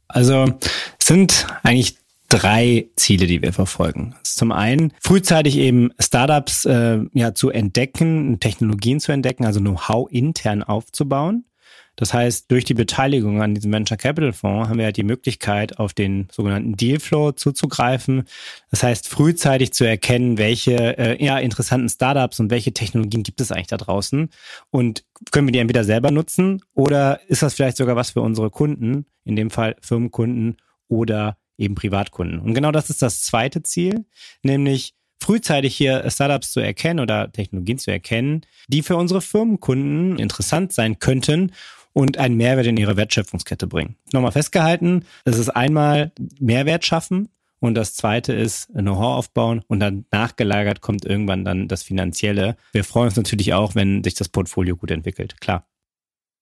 Also 0.07 0.57
sind 0.99 1.47
eigentlich 1.63 1.97
drei 2.29 2.89
Ziele, 2.95 3.27
die 3.27 3.41
wir 3.41 3.53
verfolgen. 3.53 4.15
Zum 4.23 4.51
einen 4.51 4.91
frühzeitig 4.99 5.57
eben 5.57 5.91
Startups 5.99 6.65
äh, 6.65 6.99
ja 7.13 7.33
zu 7.33 7.49
entdecken, 7.49 8.39
Technologien 8.39 8.99
zu 8.99 9.11
entdecken, 9.11 9.45
also 9.45 9.59
Know-how 9.59 10.09
intern 10.11 10.63
aufzubauen. 10.63 11.45
Das 11.95 12.13
heißt, 12.13 12.51
durch 12.51 12.65
die 12.65 12.73
Beteiligung 12.73 13.41
an 13.41 13.55
diesem 13.55 13.71
Venture 13.71 13.97
Capital 13.97 14.33
Fonds 14.33 14.69
haben 14.69 14.77
wir 14.77 14.85
halt 14.85 14.97
die 14.97 15.03
Möglichkeit, 15.03 15.79
auf 15.79 15.93
den 15.93 16.27
sogenannten 16.31 16.75
Dealflow 16.75 17.31
zuzugreifen. 17.31 18.23
Das 18.69 18.83
heißt, 18.83 19.07
frühzeitig 19.07 19.73
zu 19.73 19.85
erkennen, 19.85 20.37
welche 20.37 20.97
äh, 20.97 21.23
ja, 21.23 21.39
interessanten 21.39 21.89
Startups 21.89 22.39
und 22.39 22.51
welche 22.51 22.73
Technologien 22.73 23.23
gibt 23.23 23.41
es 23.41 23.51
eigentlich 23.51 23.67
da 23.67 23.77
draußen 23.77 24.29
und 24.71 25.05
können 25.31 25.47
wir 25.47 25.53
die 25.53 25.59
entweder 25.59 25.83
selber 25.83 26.11
nutzen 26.11 26.61
oder 26.73 27.21
ist 27.27 27.41
das 27.41 27.53
vielleicht 27.53 27.77
sogar 27.77 27.95
was 27.95 28.11
für 28.11 28.21
unsere 28.21 28.49
Kunden, 28.49 29.05
in 29.23 29.35
dem 29.35 29.49
Fall 29.49 29.75
Firmenkunden 29.81 30.57
oder 30.87 31.37
eben 31.57 31.75
Privatkunden. 31.75 32.39
Und 32.39 32.53
genau 32.53 32.71
das 32.71 32.89
ist 32.89 33.01
das 33.01 33.21
zweite 33.21 33.63
Ziel, 33.63 34.05
nämlich 34.43 34.93
frühzeitig 35.21 35.75
hier 35.75 36.09
Startups 36.09 36.51
zu 36.51 36.59
erkennen 36.59 36.99
oder 36.99 37.31
Technologien 37.31 37.79
zu 37.79 37.91
erkennen, 37.91 38.41
die 38.67 38.83
für 38.83 38.97
unsere 38.97 39.21
Firmenkunden 39.21 40.19
interessant 40.19 40.73
sein 40.73 40.99
könnten 40.99 41.51
und 41.95 42.17
einen 42.17 42.35
Mehrwert 42.35 42.67
in 42.67 42.77
ihre 42.77 42.97
Wertschöpfungskette 42.97 43.67
bringen. 43.67 43.95
Nochmal 44.11 44.33
festgehalten, 44.33 45.05
es 45.23 45.39
ist 45.39 45.49
einmal 45.49 46.11
Mehrwert 46.39 46.85
schaffen 46.85 47.29
und 47.59 47.73
das 47.73 47.95
zweite 47.95 48.33
ist 48.33 48.67
Know-how 48.73 49.17
aufbauen 49.17 49.63
und 49.67 49.79
dann 49.79 50.05
nachgelagert 50.11 50.81
kommt 50.81 51.05
irgendwann 51.05 51.45
dann 51.45 51.69
das 51.69 51.83
Finanzielle. 51.83 52.57
Wir 52.73 52.83
freuen 52.83 53.07
uns 53.07 53.15
natürlich 53.15 53.53
auch, 53.53 53.75
wenn 53.75 54.03
sich 54.03 54.13
das 54.13 54.27
Portfolio 54.27 54.75
gut 54.75 54.91
entwickelt, 54.91 55.39
klar. 55.39 55.65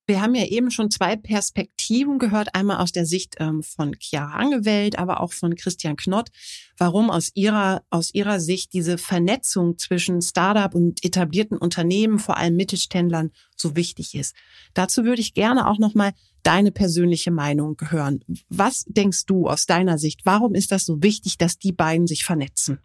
Wir 0.05 0.21
haben 0.21 0.35
ja 0.35 0.45
eben 0.45 0.69
schon 0.69 0.91
zwei 0.91 1.15
Perspektiven 1.15 2.19
gehört, 2.19 2.55
einmal 2.55 2.77
aus 2.77 2.91
der 2.91 3.05
Sicht 3.05 3.35
ähm, 3.39 3.63
von 3.63 3.95
Chiara 3.99 4.33
Angewelt, 4.33 4.99
aber 4.99 5.21
auch 5.21 5.31
von 5.31 5.55
Christian 5.55 5.95
Knott, 5.95 6.29
warum 6.77 7.09
aus 7.09 7.31
ihrer, 7.35 7.83
aus 7.89 8.13
ihrer 8.13 8.41
Sicht 8.41 8.73
diese 8.73 8.97
Vernetzung 8.97 9.77
zwischen 9.77 10.21
Startup 10.21 10.75
und 10.75 11.03
etablierten 11.05 11.57
Unternehmen, 11.57 12.19
vor 12.19 12.37
allem 12.37 12.57
Mittelständlern, 12.57 13.31
so 13.55 13.77
wichtig 13.77 14.13
ist. 14.15 14.35
Dazu 14.73 15.05
würde 15.05 15.21
ich 15.21 15.33
gerne 15.33 15.69
auch 15.69 15.79
nochmal 15.79 16.11
deine 16.43 16.73
persönliche 16.73 17.31
Meinung 17.31 17.77
hören. 17.87 18.25
Was 18.49 18.83
denkst 18.87 19.25
du 19.25 19.47
aus 19.47 19.65
deiner 19.65 19.97
Sicht? 19.97 20.25
Warum 20.25 20.53
ist 20.53 20.73
das 20.73 20.85
so 20.85 21.01
wichtig, 21.01 21.37
dass 21.37 21.57
die 21.57 21.71
beiden 21.71 22.07
sich 22.07 22.25
vernetzen? 22.25 22.79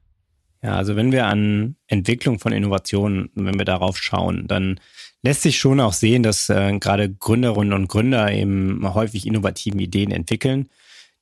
Ja, 0.62 0.76
also 0.76 0.96
wenn 0.96 1.12
wir 1.12 1.26
an 1.26 1.76
Entwicklung 1.86 2.40
von 2.40 2.52
Innovationen, 2.52 3.30
wenn 3.34 3.58
wir 3.58 3.64
darauf 3.64 3.98
schauen, 3.98 4.46
dann 4.48 4.80
lässt 5.22 5.42
sich 5.42 5.58
schon 5.58 5.80
auch 5.80 5.92
sehen, 5.92 6.22
dass 6.22 6.48
äh, 6.48 6.76
gerade 6.78 7.12
Gründerinnen 7.12 7.72
und 7.72 7.88
Gründer 7.88 8.32
eben 8.32 8.82
häufig 8.94 9.26
innovativen 9.26 9.80
Ideen 9.80 10.10
entwickeln, 10.10 10.68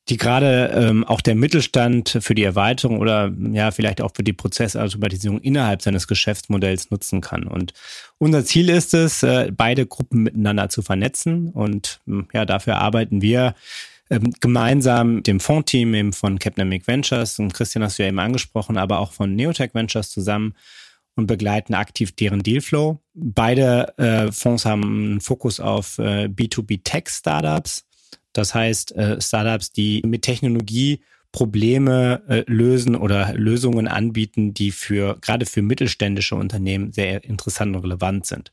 die 0.09 0.17
gerade 0.17 0.71
ähm, 0.75 1.05
auch 1.05 1.21
der 1.21 1.35
Mittelstand 1.35 2.19
für 2.21 2.35
die 2.35 2.45
Erweiterung 2.45 3.01
oder 3.01 3.33
ja 3.53 3.73
vielleicht 3.73 4.01
auch 4.01 4.13
für 4.15 4.23
die 4.23 4.33
Prozessautomatisierung 4.33 5.41
innerhalb 5.41 5.83
seines 5.83 6.07
Geschäftsmodells 6.07 6.91
nutzen 6.91 7.21
kann. 7.21 7.45
Und 7.45 7.73
unser 8.19 8.45
Ziel 8.45 8.71
ist 8.71 8.95
es, 8.95 9.23
äh, 9.23 9.51
beide 9.55 9.87
Gruppen 9.87 10.23
miteinander 10.23 10.69
zu 10.69 10.83
vernetzen. 10.83 11.51
Und 11.51 12.01
hm, 12.07 12.29
ja, 12.33 12.45
dafür 12.45 12.77
arbeiten 12.77 13.21
wir 13.21 13.55
ähm, 14.11 14.33
gemeinsam 14.41 15.23
dem 15.23 15.41
Fondteam 15.41 15.95
eben 15.95 16.13
von 16.13 16.39
Capnamic 16.39 16.87
Ventures 16.87 17.39
und 17.39 17.55
Christian 17.55 17.85
hast 17.85 17.99
du 17.99 18.03
ja 18.03 18.09
eben 18.09 18.19
angesprochen, 18.19 18.77
aber 18.77 19.01
auch 19.01 19.13
von 19.13 19.35
Neotech 19.35 19.75
Ventures 19.75 20.11
zusammen 20.11 20.55
und 21.17 21.27
begleiten 21.27 21.75
aktiv 21.75 22.13
deren 22.13 22.43
Dealflow. 22.43 23.01
Beide 23.15 23.97
äh, 23.99 24.31
Fonds 24.31 24.65
haben 24.65 24.85
einen 24.85 25.21
Fokus 25.21 25.61
auf 25.61 25.99
äh, 25.99 26.27
B2B 26.27 26.81
Tech 26.85 27.09
Startups. 27.09 27.87
Das 28.33 28.55
heißt, 28.55 28.95
äh, 28.97 29.21
Startups, 29.21 29.73
die 29.73 30.03
mit 30.05 30.23
Technologie 30.23 31.01
Probleme 31.33 32.23
äh, 32.29 32.45
lösen 32.47 32.95
oder 32.95 33.35
Lösungen 33.35 33.89
anbieten, 33.89 34.55
die 34.55 34.71
für 34.71 35.19
gerade 35.21 35.47
für 35.47 35.63
mittelständische 35.63 36.35
Unternehmen 36.35 36.93
sehr 36.93 37.25
interessant 37.25 37.75
und 37.75 37.83
relevant 37.83 38.27
sind. 38.27 38.53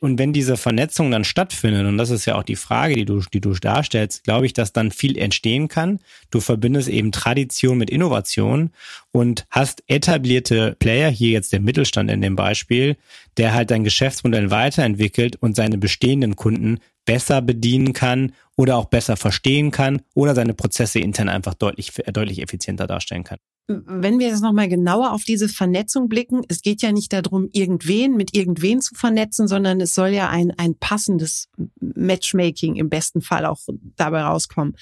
Und 0.00 0.18
wenn 0.18 0.32
diese 0.32 0.56
Vernetzung 0.56 1.10
dann 1.10 1.24
stattfindet, 1.24 1.84
und 1.84 1.98
das 1.98 2.10
ist 2.10 2.24
ja 2.24 2.36
auch 2.36 2.44
die 2.44 2.56
Frage, 2.56 2.94
die 2.94 3.04
du, 3.04 3.20
die 3.32 3.40
du 3.40 3.52
darstellst, 3.52 4.22
glaube 4.22 4.46
ich, 4.46 4.52
dass 4.52 4.72
dann 4.72 4.92
viel 4.92 5.18
entstehen 5.18 5.66
kann. 5.66 5.98
Du 6.30 6.40
verbindest 6.40 6.88
eben 6.88 7.10
Tradition 7.10 7.78
mit 7.78 7.90
Innovation 7.90 8.70
und 9.10 9.46
hast 9.50 9.82
etablierte 9.88 10.76
Player, 10.78 11.10
hier 11.10 11.30
jetzt 11.30 11.52
der 11.52 11.60
Mittelstand 11.60 12.10
in 12.10 12.20
dem 12.20 12.36
Beispiel, 12.36 12.96
der 13.38 13.54
halt 13.54 13.72
dein 13.72 13.82
Geschäftsmodell 13.82 14.52
weiterentwickelt 14.52 15.36
und 15.36 15.56
seine 15.56 15.78
bestehenden 15.78 16.36
Kunden 16.36 16.78
besser 17.04 17.42
bedienen 17.42 17.92
kann 17.92 18.32
oder 18.56 18.76
auch 18.76 18.84
besser 18.84 19.16
verstehen 19.16 19.72
kann 19.72 20.02
oder 20.14 20.34
seine 20.34 20.54
Prozesse 20.54 21.00
intern 21.00 21.28
einfach 21.28 21.54
deutlich, 21.54 21.92
deutlich 22.12 22.40
effizienter 22.40 22.86
darstellen 22.86 23.24
kann. 23.24 23.38
Wenn 23.70 24.18
wir 24.18 24.28
jetzt 24.28 24.40
nochmal 24.40 24.68
genauer 24.68 25.12
auf 25.12 25.24
diese 25.24 25.46
Vernetzung 25.46 26.08
blicken, 26.08 26.40
es 26.48 26.62
geht 26.62 26.80
ja 26.80 26.90
nicht 26.90 27.12
darum, 27.12 27.50
irgendwen 27.52 28.16
mit 28.16 28.34
irgendwen 28.34 28.80
zu 28.80 28.94
vernetzen, 28.94 29.46
sondern 29.46 29.78
es 29.82 29.94
soll 29.94 30.08
ja 30.08 30.30
ein, 30.30 30.52
ein 30.56 30.74
passendes 30.74 31.50
Matchmaking 31.78 32.76
im 32.76 32.88
besten 32.88 33.20
Fall 33.20 33.44
auch 33.44 33.60
dabei 33.96 34.22
rauskommen. 34.22 34.74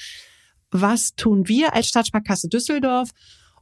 Was 0.70 1.16
tun 1.16 1.48
wir 1.48 1.74
als 1.74 1.88
Stadtsparkasse 1.88 2.48
Düsseldorf, 2.48 3.10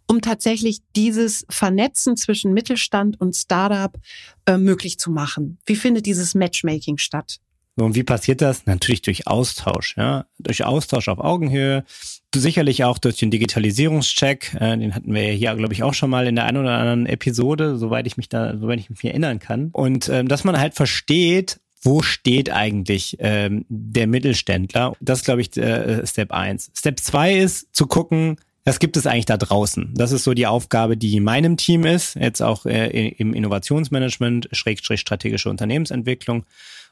um 0.06 0.20
tatsächlich 0.20 0.80
dieses 0.94 1.46
Vernetzen 1.48 2.18
zwischen 2.18 2.52
Mittelstand 2.52 3.18
und 3.18 3.34
Startup 3.34 3.98
äh, 4.44 4.58
möglich 4.58 4.98
zu 4.98 5.10
machen? 5.10 5.58
Wie 5.64 5.76
findet 5.76 6.04
dieses 6.04 6.34
Matchmaking 6.34 6.98
statt? 6.98 7.40
und 7.76 7.96
wie 7.96 8.04
passiert 8.04 8.40
das? 8.40 8.66
Natürlich 8.66 9.02
durch 9.02 9.26
Austausch, 9.26 9.96
ja, 9.96 10.26
durch 10.38 10.64
Austausch 10.64 11.08
auf 11.08 11.18
Augenhöhe, 11.18 11.84
sicherlich 12.40 12.84
auch 12.84 12.98
durch 12.98 13.16
den 13.16 13.30
Digitalisierungscheck, 13.30 14.56
äh, 14.60 14.76
den 14.76 14.94
hatten 14.94 15.14
wir 15.14 15.22
ja 15.22 15.32
hier, 15.32 15.54
glaube 15.54 15.72
ich, 15.72 15.82
auch 15.82 15.94
schon 15.94 16.10
mal 16.10 16.26
in 16.26 16.34
der 16.34 16.44
einen 16.44 16.58
oder 16.58 16.78
anderen 16.78 17.06
Episode, 17.06 17.76
soweit 17.76 18.06
ich 18.06 18.16
mich 18.16 18.28
da, 18.28 18.56
soweit 18.56 18.78
ich 18.78 18.90
mich 18.90 19.04
erinnern 19.04 19.38
kann. 19.38 19.70
Und 19.72 20.08
ähm, 20.08 20.28
dass 20.28 20.44
man 20.44 20.58
halt 20.58 20.74
versteht, 20.74 21.60
wo 21.82 22.02
steht 22.02 22.50
eigentlich 22.50 23.16
ähm, 23.20 23.66
der 23.68 24.06
Mittelständler? 24.06 24.94
Das 25.00 25.22
glaube 25.22 25.42
ich, 25.42 25.56
äh, 25.56 26.06
Step 26.06 26.32
eins. 26.32 26.70
Step 26.74 26.98
zwei 27.00 27.34
ist 27.34 27.74
zu 27.74 27.86
gucken, 27.86 28.36
was 28.64 28.78
gibt 28.78 28.96
es 28.96 29.06
eigentlich 29.06 29.26
da 29.26 29.36
draußen? 29.36 29.92
Das 29.94 30.10
ist 30.10 30.24
so 30.24 30.32
die 30.32 30.46
Aufgabe, 30.46 30.96
die 30.96 31.16
in 31.16 31.24
meinem 31.24 31.58
Team 31.58 31.84
ist, 31.84 32.14
jetzt 32.14 32.40
auch 32.40 32.64
äh, 32.64 33.08
im 33.10 33.34
Innovationsmanagement, 33.34 34.48
Schrägstrich 34.52 35.00
strategische 35.00 35.50
Unternehmensentwicklung 35.50 36.46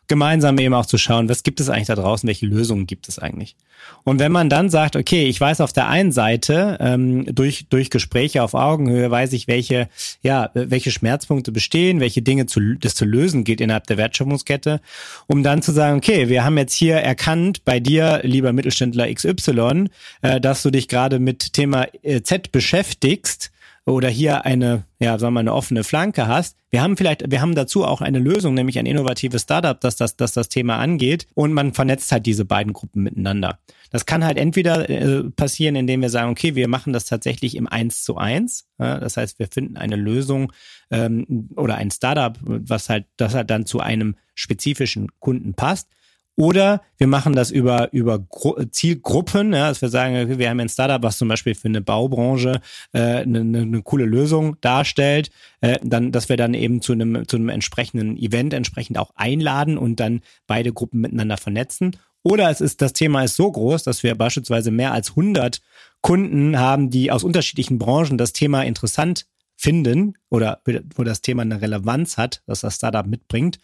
gemeinsam 0.09 0.59
eben 0.59 0.75
auch 0.75 0.87
zu 0.87 0.99
schauen, 0.99 1.29
was 1.29 1.43
gibt 1.43 1.61
es 1.61 1.69
eigentlich 1.69 1.87
da 1.87 1.95
draußen, 1.95 2.27
welche 2.27 2.47
Lösungen 2.47 2.87
gibt 2.87 3.09
es 3.09 3.19
eigentlich. 3.19 3.57
Und 4.05 4.19
wenn 4.19 4.33
man 4.33 4.49
dann 4.49 4.69
sagt, 4.69 4.97
okay, 4.97 5.27
ich 5.27 5.41
weiß 5.41 5.61
auf 5.61 5.73
der 5.73 5.89
einen 5.89 6.13
Seite, 6.13 6.77
ähm, 6.81 7.25
durch, 7.27 7.67
durch 7.69 7.91
Gespräche 7.91 8.43
auf 8.43 8.55
Augenhöhe 8.55 9.11
weiß 9.11 9.33
ich, 9.33 9.49
welche, 9.49 9.89
ja, 10.23 10.51
welche 10.55 10.91
Schmerzpunkte 10.91 11.53
bestehen, 11.53 12.01
welche 12.01 12.23
Dinge 12.23 12.47
zu, 12.47 12.61
das 12.75 12.95
zu 12.95 13.05
lösen 13.05 13.45
geht 13.45 13.61
innerhalb 13.61 13.87
der 13.87 13.99
Wertschöpfungskette, 13.99 14.81
um 15.27 15.43
dann 15.43 15.63
zu 15.63 15.73
sagen, 15.73 15.99
okay, 15.99 16.29
wir 16.29 16.45
haben 16.45 16.59
jetzt 16.59 16.75
hier 16.75 16.97
erkannt 16.97 17.65
bei 17.65 17.81
dir, 17.81 18.21
lieber 18.25 18.53
Mittelständler 18.53 19.13
XY, 19.13 19.89
äh, 20.23 20.41
dass 20.41 20.63
du 20.63 20.71
dich 20.71 20.89
gerade 20.89 21.19
mit 21.19 21.53
Thema 21.53 21.87
äh, 22.03 22.23
Z 22.23 22.53
beschäftigst 22.53 23.52
oder 23.85 24.09
hier 24.09 24.45
eine, 24.45 24.85
ja, 25.01 25.19
sagen 25.19 25.29
wir 25.29 25.31
mal, 25.33 25.41
eine 25.41 25.55
offene 25.55 25.83
Flanke 25.83 26.29
hast. 26.29 26.57
Wir 26.71 26.83
haben 26.83 26.97
vielleicht, 26.97 27.31
wir 27.31 27.41
haben 27.41 27.55
dazu 27.55 27.85
auch 27.85 28.01
eine 28.01 28.19
Lösung, 28.19 28.55
nämlich 28.55 28.79
ein 28.79 28.87
innovatives 28.87 29.43
Startup, 29.43 29.79
das 29.81 29.97
das, 29.97 30.17
das, 30.17 30.33
das 30.33 30.49
Thema 30.49 30.79
angeht 30.79 31.27
und 31.35 31.53
man 31.53 31.73
vernetzt 31.73 32.13
halt 32.13 32.27
diese 32.27 32.45
beiden 32.45 32.73
Gruppen 32.73 33.03
miteinander. 33.03 33.59
Das 33.91 34.07
kann 34.07 34.25
halt 34.25 34.39
entweder 34.39 34.89
äh, 34.89 35.25
passieren, 35.31 35.75
indem 35.75 36.01
wir 36.01 36.11
sagen, 36.11 36.31
okay, 36.31 36.55
wir 36.55 36.69
machen 36.69 36.93
das 36.93 37.07
tatsächlich 37.07 37.57
im 37.57 37.67
Eins 37.67 38.05
zu 38.05 38.17
eins. 38.17 38.69
Ja, 38.79 38.99
das 38.99 39.17
heißt, 39.17 39.39
wir 39.39 39.49
finden 39.49 39.77
eine 39.77 39.97
Lösung 39.97 40.53
ähm, 40.91 41.49
oder 41.57 41.75
ein 41.75 41.91
Startup, 41.91 42.39
was 42.41 42.89
halt, 42.89 43.07
das 43.17 43.35
halt 43.35 43.51
dann 43.51 43.67
zu 43.67 43.81
einem 43.81 44.17
spezifischen 44.35 45.09
Kunden 45.19 45.55
passt. 45.55 45.89
Oder 46.37 46.81
wir 46.97 47.07
machen 47.07 47.35
das 47.35 47.51
über, 47.51 47.93
über 47.93 48.19
Gru 48.19 48.55
Zielgruppen, 48.71 49.53
ja, 49.53 49.69
dass 49.69 49.83
wir 49.83 49.91
sagen, 49.91 50.39
wir 50.39 50.49
haben 50.49 50.61
ein 50.61 50.69
Startup, 50.69 51.03
was 51.03 51.19
zum 51.19 51.29
Beispiel 51.29 51.55
für 51.55 51.69
eine 51.69 51.83
Baubranche 51.83 52.61
äh, 52.93 53.01
eine, 53.01 53.41
eine, 53.41 53.59
eine 53.61 53.83
coole 53.83 54.07
Lösung 54.07 54.57
darstellt, 54.63 55.31
äh, 55.61 55.79
dann, 55.83 56.11
dass 56.11 56.31
wir 56.31 56.39
dann 56.39 56.55
eben 56.55 56.81
zu 56.81 56.93
einem, 56.93 57.29
zu 57.29 57.37
einem 57.37 57.51
entsprechenden 57.51 58.17
Event 58.17 58.55
entsprechend 58.55 58.97
auch 58.99 59.11
einladen 59.15 59.77
und 59.77 60.01
dann 60.01 60.23
beide 60.47 60.73
Gruppen 60.73 61.03
miteinander 61.03 61.37
vernetzen. 61.37 61.97
Oder 62.23 62.51
es 62.51 62.61
ist, 62.61 62.81
das 62.81 62.95
Thema 62.95 63.25
ist 63.25 63.37
so 63.37 63.51
groß, 63.51 63.83
dass 63.83 64.03
wir 64.03 64.15
beispielsweise 64.15 64.71
mehr 64.71 64.93
als 64.93 65.11
100 65.11 65.61
Kunden 66.01 66.59
haben, 66.59 66.89
die 66.89 67.11
aus 67.11 67.25
unterschiedlichen 67.25 67.79
Branchen 67.79 68.17
das 68.17 68.33
Thema 68.33 68.63
interessant 68.63 69.27
finden 69.57 70.15
oder 70.31 70.63
wo 70.95 71.05
das 71.05 71.21
Thema 71.21 71.43
eine 71.43 71.61
Relevanz 71.61 72.17
hat, 72.17 72.43
dass 72.47 72.61
das 72.61 72.77
Startup 72.77 73.07
mitbringt 73.07 73.59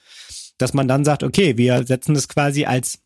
dass 0.59 0.75
man 0.75 0.89
dann 0.89 1.05
sagt, 1.05 1.23
okay, 1.23 1.57
wir 1.57 1.85
setzen 1.87 2.15
das 2.15 2.29
quasi 2.29 2.65
als 2.65 3.01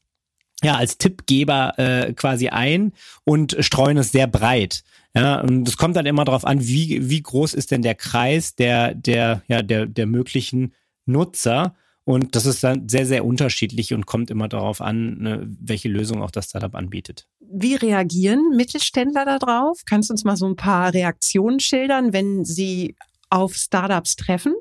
ja, 0.63 0.77
als 0.77 0.97
Tippgeber 0.97 1.75
äh, 1.77 2.13
quasi 2.13 2.49
ein 2.49 2.93
und 3.25 3.57
streuen 3.61 3.99
es 3.99 4.13
sehr 4.13 4.29
breit. 4.29 4.85
Ja, 5.15 5.41
und 5.41 5.69
es 5.69 5.77
kommt 5.77 5.97
dann 5.97 6.07
immer 6.07 6.25
darauf 6.25 6.47
an, 6.47 6.67
wie, 6.67 7.11
wie 7.11 7.23
groß 7.23 7.53
ist 7.53 7.71
denn 7.71 7.83
der 7.83 7.95
Kreis 7.95 8.55
der, 8.55 8.95
der, 8.95 9.43
ja, 9.47 9.63
der, 9.63 9.87
der 9.87 10.07
möglichen 10.07 10.73
Nutzer. 11.05 11.75
Und 12.05 12.35
das 12.35 12.47
ist 12.47 12.65
dann 12.65 12.89
sehr, 12.89 13.07
sehr 13.07 13.25
unterschiedlich 13.25 13.93
und 13.93 14.07
kommt 14.07 14.31
immer 14.31 14.49
darauf 14.49 14.81
an, 14.81 15.19
ne, 15.19 15.47
welche 15.61 15.89
Lösung 15.89 16.23
auch 16.23 16.31
das 16.31 16.47
Startup 16.47 16.75
anbietet. 16.75 17.29
Wie 17.41 17.75
reagieren 17.75 18.57
Mittelständler 18.57 19.25
darauf? 19.25 19.83
Kannst 19.85 20.09
du 20.09 20.15
uns 20.15 20.25
mal 20.25 20.37
so 20.37 20.47
ein 20.47 20.57
paar 20.57 20.95
Reaktionen 20.95 21.61
schildern, 21.61 22.13
wenn 22.13 22.45
sie 22.45 22.97
auf 23.29 23.55
Startups 23.55 24.17
treffen? 24.17 24.55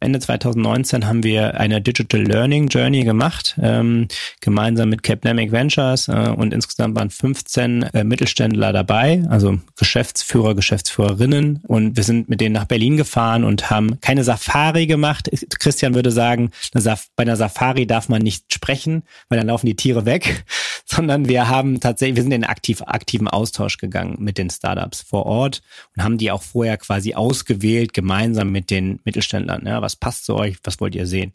Ende 0.00 0.20
2019 0.20 1.06
haben 1.06 1.24
wir 1.24 1.58
eine 1.58 1.80
Digital 1.80 2.22
Learning 2.22 2.68
Journey 2.68 3.02
gemacht, 3.02 3.56
ähm, 3.60 4.06
gemeinsam 4.40 4.90
mit 4.90 5.02
Capnamic 5.02 5.50
Ventures 5.50 6.06
äh, 6.06 6.32
und 6.36 6.54
insgesamt 6.54 6.96
waren 6.96 7.10
15 7.10 7.82
äh, 7.82 8.04
Mittelständler 8.04 8.72
dabei, 8.72 9.24
also 9.28 9.58
Geschäftsführer, 9.76 10.54
Geschäftsführerinnen 10.54 11.60
und 11.66 11.96
wir 11.96 12.04
sind 12.04 12.28
mit 12.28 12.40
denen 12.40 12.54
nach 12.54 12.66
Berlin 12.66 12.96
gefahren 12.96 13.42
und 13.42 13.70
haben 13.70 14.00
keine 14.00 14.22
Safari 14.22 14.86
gemacht. 14.86 15.28
Christian 15.58 15.94
würde 15.94 16.12
sagen, 16.12 16.52
bei 16.72 17.22
einer 17.22 17.36
Safari 17.36 17.86
darf 17.86 18.08
man 18.08 18.22
nicht 18.22 18.54
sprechen, 18.54 19.02
weil 19.28 19.38
dann 19.38 19.48
laufen 19.48 19.66
die 19.66 19.76
Tiere 19.76 20.06
weg, 20.06 20.44
sondern 20.90 21.28
wir 21.28 21.48
haben 21.48 21.80
tatsächlich, 21.80 22.16
wir 22.16 22.22
sind 22.22 22.32
in 22.32 22.44
aktiv, 22.44 22.82
aktiven 22.86 23.28
Austausch 23.28 23.76
gegangen 23.76 24.16
mit 24.20 24.38
den 24.38 24.48
Startups 24.48 25.02
vor 25.02 25.26
Ort 25.26 25.60
und 25.94 26.02
haben 26.02 26.16
die 26.16 26.30
auch 26.30 26.42
vorher 26.42 26.78
quasi 26.78 27.14
ausgewählt, 27.14 27.92
gemeinsam 27.92 28.50
mit 28.50 28.70
den 28.70 28.98
Mittelständlern. 29.04 29.66
Ja, 29.66 29.82
was 29.82 29.96
passt 29.96 30.24
zu 30.24 30.34
euch, 30.34 30.56
was 30.64 30.80
wollt 30.80 30.94
ihr 30.94 31.06
sehen 31.06 31.34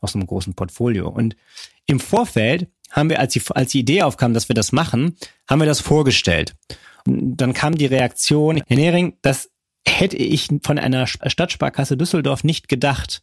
aus 0.00 0.14
einem 0.14 0.26
großen 0.26 0.54
Portfolio. 0.54 1.08
Und 1.08 1.36
im 1.84 2.00
Vorfeld 2.00 2.68
haben 2.90 3.10
wir, 3.10 3.20
als 3.20 3.34
die, 3.34 3.42
als 3.50 3.72
die 3.72 3.80
Idee 3.80 4.02
aufkam, 4.02 4.32
dass 4.32 4.48
wir 4.48 4.54
das 4.54 4.72
machen, 4.72 5.16
haben 5.48 5.60
wir 5.60 5.66
das 5.66 5.80
vorgestellt. 5.80 6.54
Und 7.06 7.36
dann 7.36 7.52
kam 7.52 7.74
die 7.74 7.86
Reaktion, 7.86 8.62
Herr 8.66 8.76
Nehring, 8.76 9.18
das 9.20 9.50
hätte 9.86 10.16
ich 10.16 10.48
von 10.62 10.78
einer 10.78 11.06
Stadtsparkasse 11.06 11.98
Düsseldorf 11.98 12.42
nicht 12.42 12.68
gedacht. 12.68 13.22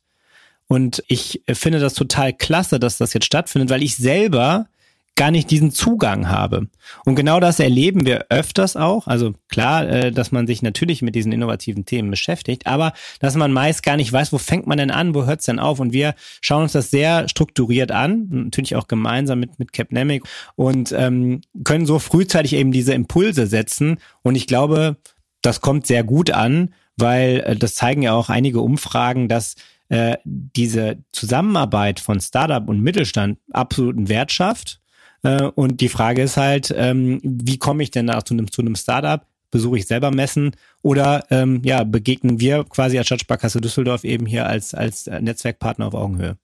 Und 0.67 1.03
ich 1.07 1.41
finde 1.51 1.79
das 1.79 1.95
total 1.95 2.33
klasse, 2.33 2.79
dass 2.79 2.99
das 2.99 3.13
jetzt 3.13 3.25
stattfindet, 3.25 3.71
weil 3.71 3.81
ich 3.81 3.95
selber 3.95 4.67
gar 5.15 5.31
nicht 5.31 5.51
diesen 5.51 5.71
Zugang 5.71 6.29
habe. 6.29 6.67
Und 7.05 7.15
genau 7.15 7.39
das 7.39 7.59
erleben 7.59 8.05
wir 8.05 8.27
öfters 8.29 8.75
auch. 8.75 9.07
Also 9.07 9.33
klar, 9.49 9.87
äh, 9.87 10.11
dass 10.11 10.31
man 10.31 10.47
sich 10.47 10.61
natürlich 10.61 11.01
mit 11.01 11.15
diesen 11.15 11.31
innovativen 11.31 11.85
Themen 11.85 12.09
beschäftigt, 12.09 12.65
aber 12.65 12.93
dass 13.19 13.35
man 13.35 13.51
meist 13.51 13.83
gar 13.83 13.97
nicht 13.97 14.11
weiß, 14.11 14.33
wo 14.33 14.37
fängt 14.37 14.67
man 14.67 14.77
denn 14.77 14.91
an, 14.91 15.13
wo 15.13 15.25
hört 15.25 15.41
es 15.41 15.45
denn 15.45 15.59
auf? 15.59 15.79
Und 15.79 15.93
wir 15.93 16.15
schauen 16.39 16.63
uns 16.63 16.71
das 16.71 16.91
sehr 16.91 17.27
strukturiert 17.29 17.91
an, 17.91 18.27
natürlich 18.29 18.75
auch 18.75 18.87
gemeinsam 18.87 19.39
mit, 19.39 19.59
mit 19.59 19.73
Capnemic 19.73 20.23
und 20.55 20.91
ähm, 20.91 21.41
können 21.63 21.85
so 21.85 21.99
frühzeitig 21.99 22.53
eben 22.53 22.71
diese 22.71 22.93
Impulse 22.93 23.47
setzen. 23.47 23.97
Und 24.23 24.35
ich 24.35 24.47
glaube, 24.47 24.97
das 25.41 25.61
kommt 25.61 25.87
sehr 25.87 26.03
gut 26.03 26.31
an, 26.31 26.73
weil 26.97 27.41
äh, 27.45 27.55
das 27.55 27.75
zeigen 27.75 28.01
ja 28.01 28.13
auch 28.13 28.29
einige 28.29 28.61
Umfragen, 28.61 29.27
dass 29.27 29.55
äh, 29.89 30.17
diese 30.23 31.03
Zusammenarbeit 31.11 31.99
von 31.99 32.19
Startup 32.21 32.67
und 32.67 32.81
Mittelstand 32.81 33.37
absoluten 33.51 34.07
Wert 34.09 34.31
schafft 34.31 34.80
äh, 35.23 35.43
und 35.43 35.81
die 35.81 35.89
Frage 35.89 36.23
ist 36.23 36.37
halt, 36.37 36.73
ähm, 36.75 37.19
wie 37.23 37.57
komme 37.57 37.83
ich 37.83 37.91
denn 37.91 38.07
da 38.07 38.23
zu 38.23 38.33
einem, 38.33 38.51
zu 38.51 38.61
einem 38.61 38.75
Startup? 38.75 39.25
Besuche 39.51 39.79
ich 39.79 39.87
selber 39.87 40.11
Messen 40.11 40.55
oder 40.81 41.25
ähm, 41.29 41.61
ja, 41.65 41.83
begegnen 41.83 42.39
wir 42.39 42.63
quasi 42.63 42.97
als 42.97 43.07
Stadtsparkasse 43.07 43.59
Düsseldorf 43.59 44.05
eben 44.05 44.25
hier 44.25 44.47
als, 44.47 44.73
als 44.73 45.07
Netzwerkpartner 45.07 45.87
auf 45.87 45.93
Augenhöhe? 45.93 46.37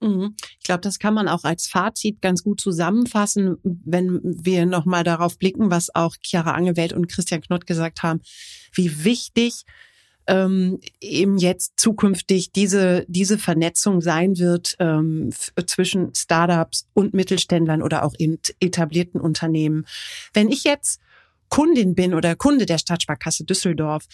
Mhm. 0.00 0.34
Ich 0.58 0.64
glaube, 0.64 0.82
das 0.82 0.98
kann 0.98 1.14
man 1.14 1.28
auch 1.28 1.44
als 1.44 1.66
Fazit 1.66 2.20
ganz 2.20 2.42
gut 2.42 2.60
zusammenfassen, 2.60 3.56
wenn 3.62 4.20
wir 4.22 4.66
nochmal 4.66 5.04
darauf 5.04 5.38
blicken, 5.38 5.70
was 5.70 5.94
auch 5.94 6.16
Chiara 6.20 6.52
Angewelt 6.52 6.92
und 6.92 7.08
Christian 7.08 7.40
Knott 7.40 7.66
gesagt 7.66 8.02
haben, 8.02 8.20
wie 8.74 9.04
wichtig 9.04 9.64
ähm, 10.26 10.80
eben 11.00 11.38
jetzt 11.38 11.74
zukünftig 11.76 12.52
diese, 12.52 13.04
diese 13.08 13.38
Vernetzung 13.38 14.00
sein 14.00 14.38
wird 14.38 14.76
ähm, 14.80 15.30
zwischen 15.66 16.14
Startups 16.14 16.86
und 16.94 17.14
Mittelständlern 17.14 17.82
oder 17.82 18.04
auch 18.04 18.14
in 18.18 18.38
etablierten 18.60 19.20
Unternehmen. 19.20 19.86
Wenn 20.32 20.50
ich 20.50 20.64
jetzt 20.64 21.00
Kundin 21.48 21.94
bin 21.94 22.14
oder 22.14 22.34
Kunde 22.34 22.66
der 22.66 22.78
Stadtsparkasse 22.78 23.44
Düsseldorf 23.44 24.06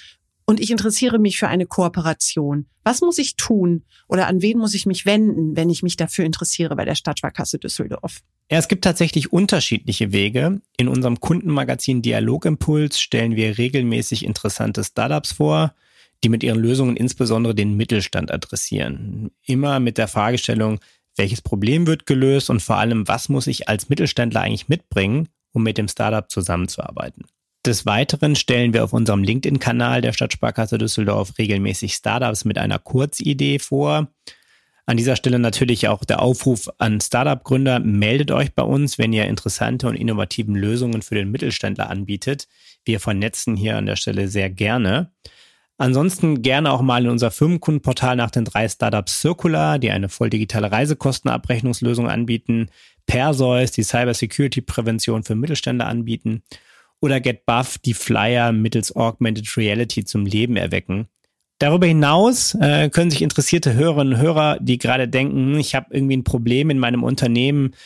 und 0.44 0.60
ich 0.60 0.70
interessiere 0.70 1.18
mich 1.18 1.38
für 1.38 1.48
eine 1.48 1.66
Kooperation. 1.66 2.66
Was 2.84 3.00
muss 3.00 3.18
ich 3.18 3.36
tun 3.36 3.84
oder 4.08 4.26
an 4.26 4.42
wen 4.42 4.58
muss 4.58 4.74
ich 4.74 4.86
mich 4.86 5.06
wenden, 5.06 5.56
wenn 5.56 5.70
ich 5.70 5.82
mich 5.82 5.96
dafür 5.96 6.24
interessiere 6.24 6.76
bei 6.76 6.84
der 6.84 6.94
Stadtsparkasse 6.94 7.58
Düsseldorf? 7.58 8.20
Ja, 8.50 8.58
es 8.58 8.68
gibt 8.68 8.84
tatsächlich 8.84 9.32
unterschiedliche 9.32 10.12
Wege. 10.12 10.60
In 10.76 10.88
unserem 10.88 11.20
Kundenmagazin 11.20 12.02
Dialogimpuls 12.02 13.00
stellen 13.00 13.36
wir 13.36 13.56
regelmäßig 13.56 14.24
interessante 14.24 14.84
Startups 14.84 15.32
vor, 15.32 15.74
die 16.24 16.28
mit 16.28 16.42
ihren 16.42 16.58
Lösungen 16.58 16.96
insbesondere 16.96 17.54
den 17.54 17.76
Mittelstand 17.76 18.30
adressieren. 18.30 19.30
Immer 19.44 19.80
mit 19.80 19.98
der 19.98 20.08
Fragestellung, 20.08 20.78
welches 21.16 21.42
Problem 21.42 21.86
wird 21.86 22.06
gelöst 22.06 22.50
und 22.50 22.62
vor 22.62 22.76
allem, 22.76 23.06
was 23.08 23.28
muss 23.28 23.46
ich 23.46 23.68
als 23.68 23.88
Mittelständler 23.88 24.40
eigentlich 24.40 24.68
mitbringen, 24.68 25.28
um 25.52 25.62
mit 25.62 25.78
dem 25.78 25.88
Startup 25.88 26.30
zusammenzuarbeiten. 26.30 27.24
Des 27.64 27.86
Weiteren 27.86 28.34
stellen 28.34 28.72
wir 28.72 28.82
auf 28.82 28.92
unserem 28.92 29.22
LinkedIn-Kanal 29.22 30.00
der 30.00 30.12
Stadtsparkasse 30.12 30.78
Düsseldorf 30.78 31.38
regelmäßig 31.38 31.94
Startups 31.94 32.44
mit 32.44 32.58
einer 32.58 32.78
Kurzidee 32.78 33.60
vor. 33.60 34.08
An 34.84 34.96
dieser 34.96 35.14
Stelle 35.14 35.38
natürlich 35.38 35.86
auch 35.86 36.04
der 36.04 36.20
Aufruf 36.20 36.68
an 36.78 37.00
Startup-Gründer, 37.00 37.78
meldet 37.78 38.32
euch 38.32 38.52
bei 38.52 38.64
uns, 38.64 38.98
wenn 38.98 39.12
ihr 39.12 39.26
interessante 39.26 39.86
und 39.86 39.94
innovative 39.94 40.50
Lösungen 40.50 41.02
für 41.02 41.14
den 41.14 41.30
Mittelständler 41.30 41.88
anbietet. 41.88 42.48
Wir 42.84 42.98
vernetzen 42.98 43.54
hier 43.54 43.76
an 43.76 43.86
der 43.86 43.96
Stelle 43.96 44.26
sehr 44.26 44.50
gerne. 44.50 45.12
Ansonsten 45.82 46.42
gerne 46.42 46.70
auch 46.70 46.80
mal 46.80 47.02
in 47.02 47.10
unser 47.10 47.32
Firmenkundenportal 47.32 48.14
nach 48.14 48.30
den 48.30 48.44
drei 48.44 48.68
Startups 48.68 49.20
Circular, 49.20 49.80
die 49.80 49.90
eine 49.90 50.08
voll 50.08 50.30
digitale 50.30 50.70
Reisekostenabrechnungslösung 50.70 52.08
anbieten, 52.08 52.68
Perseus, 53.06 53.72
die 53.72 53.82
Cybersecurity-Prävention 53.82 55.24
für 55.24 55.34
Mittelständler 55.34 55.88
anbieten 55.88 56.44
oder 57.00 57.18
GetBuff 57.18 57.78
die 57.78 57.94
Flyer 57.94 58.52
mittels 58.52 58.94
Augmented 58.94 59.56
Reality 59.56 60.04
zum 60.04 60.24
Leben 60.24 60.54
erwecken. 60.54 61.08
Darüber 61.62 61.86
hinaus 61.86 62.54
äh, 62.60 62.90
können 62.90 63.10
sich 63.12 63.22
interessierte 63.22 63.74
Hörerinnen 63.74 64.14
und 64.14 64.20
Hörer, 64.20 64.58
die 64.58 64.78
gerade 64.78 65.06
denken, 65.06 65.56
ich 65.60 65.76
habe 65.76 65.86
irgendwie 65.90 66.16
ein 66.16 66.24
Problem 66.24 66.70
in 66.70 66.80
meinem 66.80 67.04
Unternehmen 67.04 67.76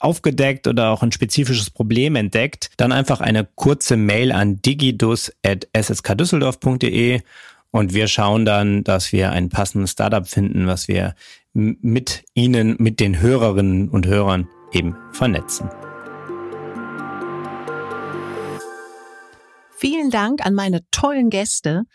aufgedeckt 0.00 0.66
oder 0.66 0.90
auch 0.90 1.02
ein 1.02 1.12
spezifisches 1.12 1.70
Problem 1.70 2.14
entdeckt, 2.14 2.68
dann 2.76 2.92
einfach 2.92 3.22
eine 3.22 3.48
kurze 3.54 3.96
Mail 3.96 4.32
an 4.32 4.60
digidus.sskdüsseldorf.de 4.60 7.22
und 7.70 7.94
wir 7.94 8.06
schauen 8.06 8.44
dann, 8.44 8.84
dass 8.84 9.12
wir 9.12 9.32
ein 9.32 9.48
passendes 9.48 9.92
Startup 9.92 10.28
finden, 10.28 10.66
was 10.66 10.86
wir 10.86 11.14
mit 11.54 12.24
Ihnen, 12.34 12.76
mit 12.80 13.00
den 13.00 13.18
Hörerinnen 13.18 13.88
und 13.88 14.06
Hörern 14.06 14.46
eben 14.72 14.94
vernetzen. 15.12 15.70
Vielen 19.82 20.10
Dank 20.10 20.46
an 20.46 20.54
meine 20.54 20.88
tollen 20.92 21.28
Gäste. 21.28 21.86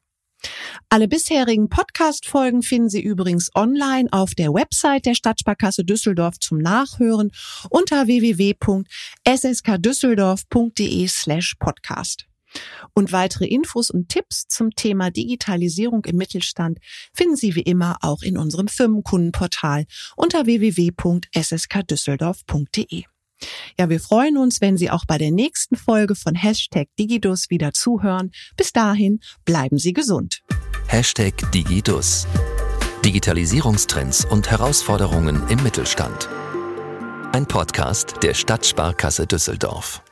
Alle 0.88 1.06
bisherigen 1.08 1.68
Podcast-Folgen 1.68 2.62
finden 2.62 2.88
Sie 2.88 3.00
übrigens 3.00 3.50
online 3.54 4.08
auf 4.10 4.34
der 4.34 4.52
Website 4.52 5.06
der 5.06 5.14
Stadtsparkasse 5.14 5.84
Düsseldorf 5.84 6.40
zum 6.40 6.58
Nachhören 6.58 7.30
unter 7.70 8.08
www.sskdüsseldorf.de 8.08 11.06
slash 11.06 11.54
podcast. 11.58 12.26
Und 12.94 13.12
weitere 13.12 13.46
Infos 13.46 13.90
und 13.90 14.08
Tipps 14.08 14.46
zum 14.48 14.74
Thema 14.74 15.10
Digitalisierung 15.10 16.04
im 16.04 16.16
Mittelstand 16.16 16.78
finden 17.14 17.36
Sie 17.36 17.54
wie 17.54 17.62
immer 17.62 17.98
auch 18.02 18.22
in 18.22 18.36
unserem 18.38 18.68
Firmenkundenportal 18.68 19.84
unter 20.16 20.46
www.sskdüsseldorf.de. 20.46 23.04
Ja, 23.78 23.88
wir 23.88 24.00
freuen 24.00 24.36
uns, 24.36 24.60
wenn 24.60 24.76
Sie 24.76 24.90
auch 24.90 25.04
bei 25.06 25.18
der 25.18 25.30
nächsten 25.30 25.76
Folge 25.76 26.14
von 26.14 26.34
Hashtag 26.34 26.88
Digidus 26.98 27.50
wieder 27.50 27.72
zuhören. 27.72 28.30
Bis 28.56 28.72
dahin 28.72 29.20
bleiben 29.44 29.78
Sie 29.78 29.92
gesund. 29.92 30.42
Hashtag 30.86 31.50
Digidus. 31.52 32.26
Digitalisierungstrends 33.04 34.24
und 34.24 34.50
Herausforderungen 34.50 35.42
im 35.48 35.62
Mittelstand. 35.62 36.28
Ein 37.32 37.46
Podcast 37.46 38.16
der 38.22 38.34
Stadtsparkasse 38.34 39.26
Düsseldorf. 39.26 40.02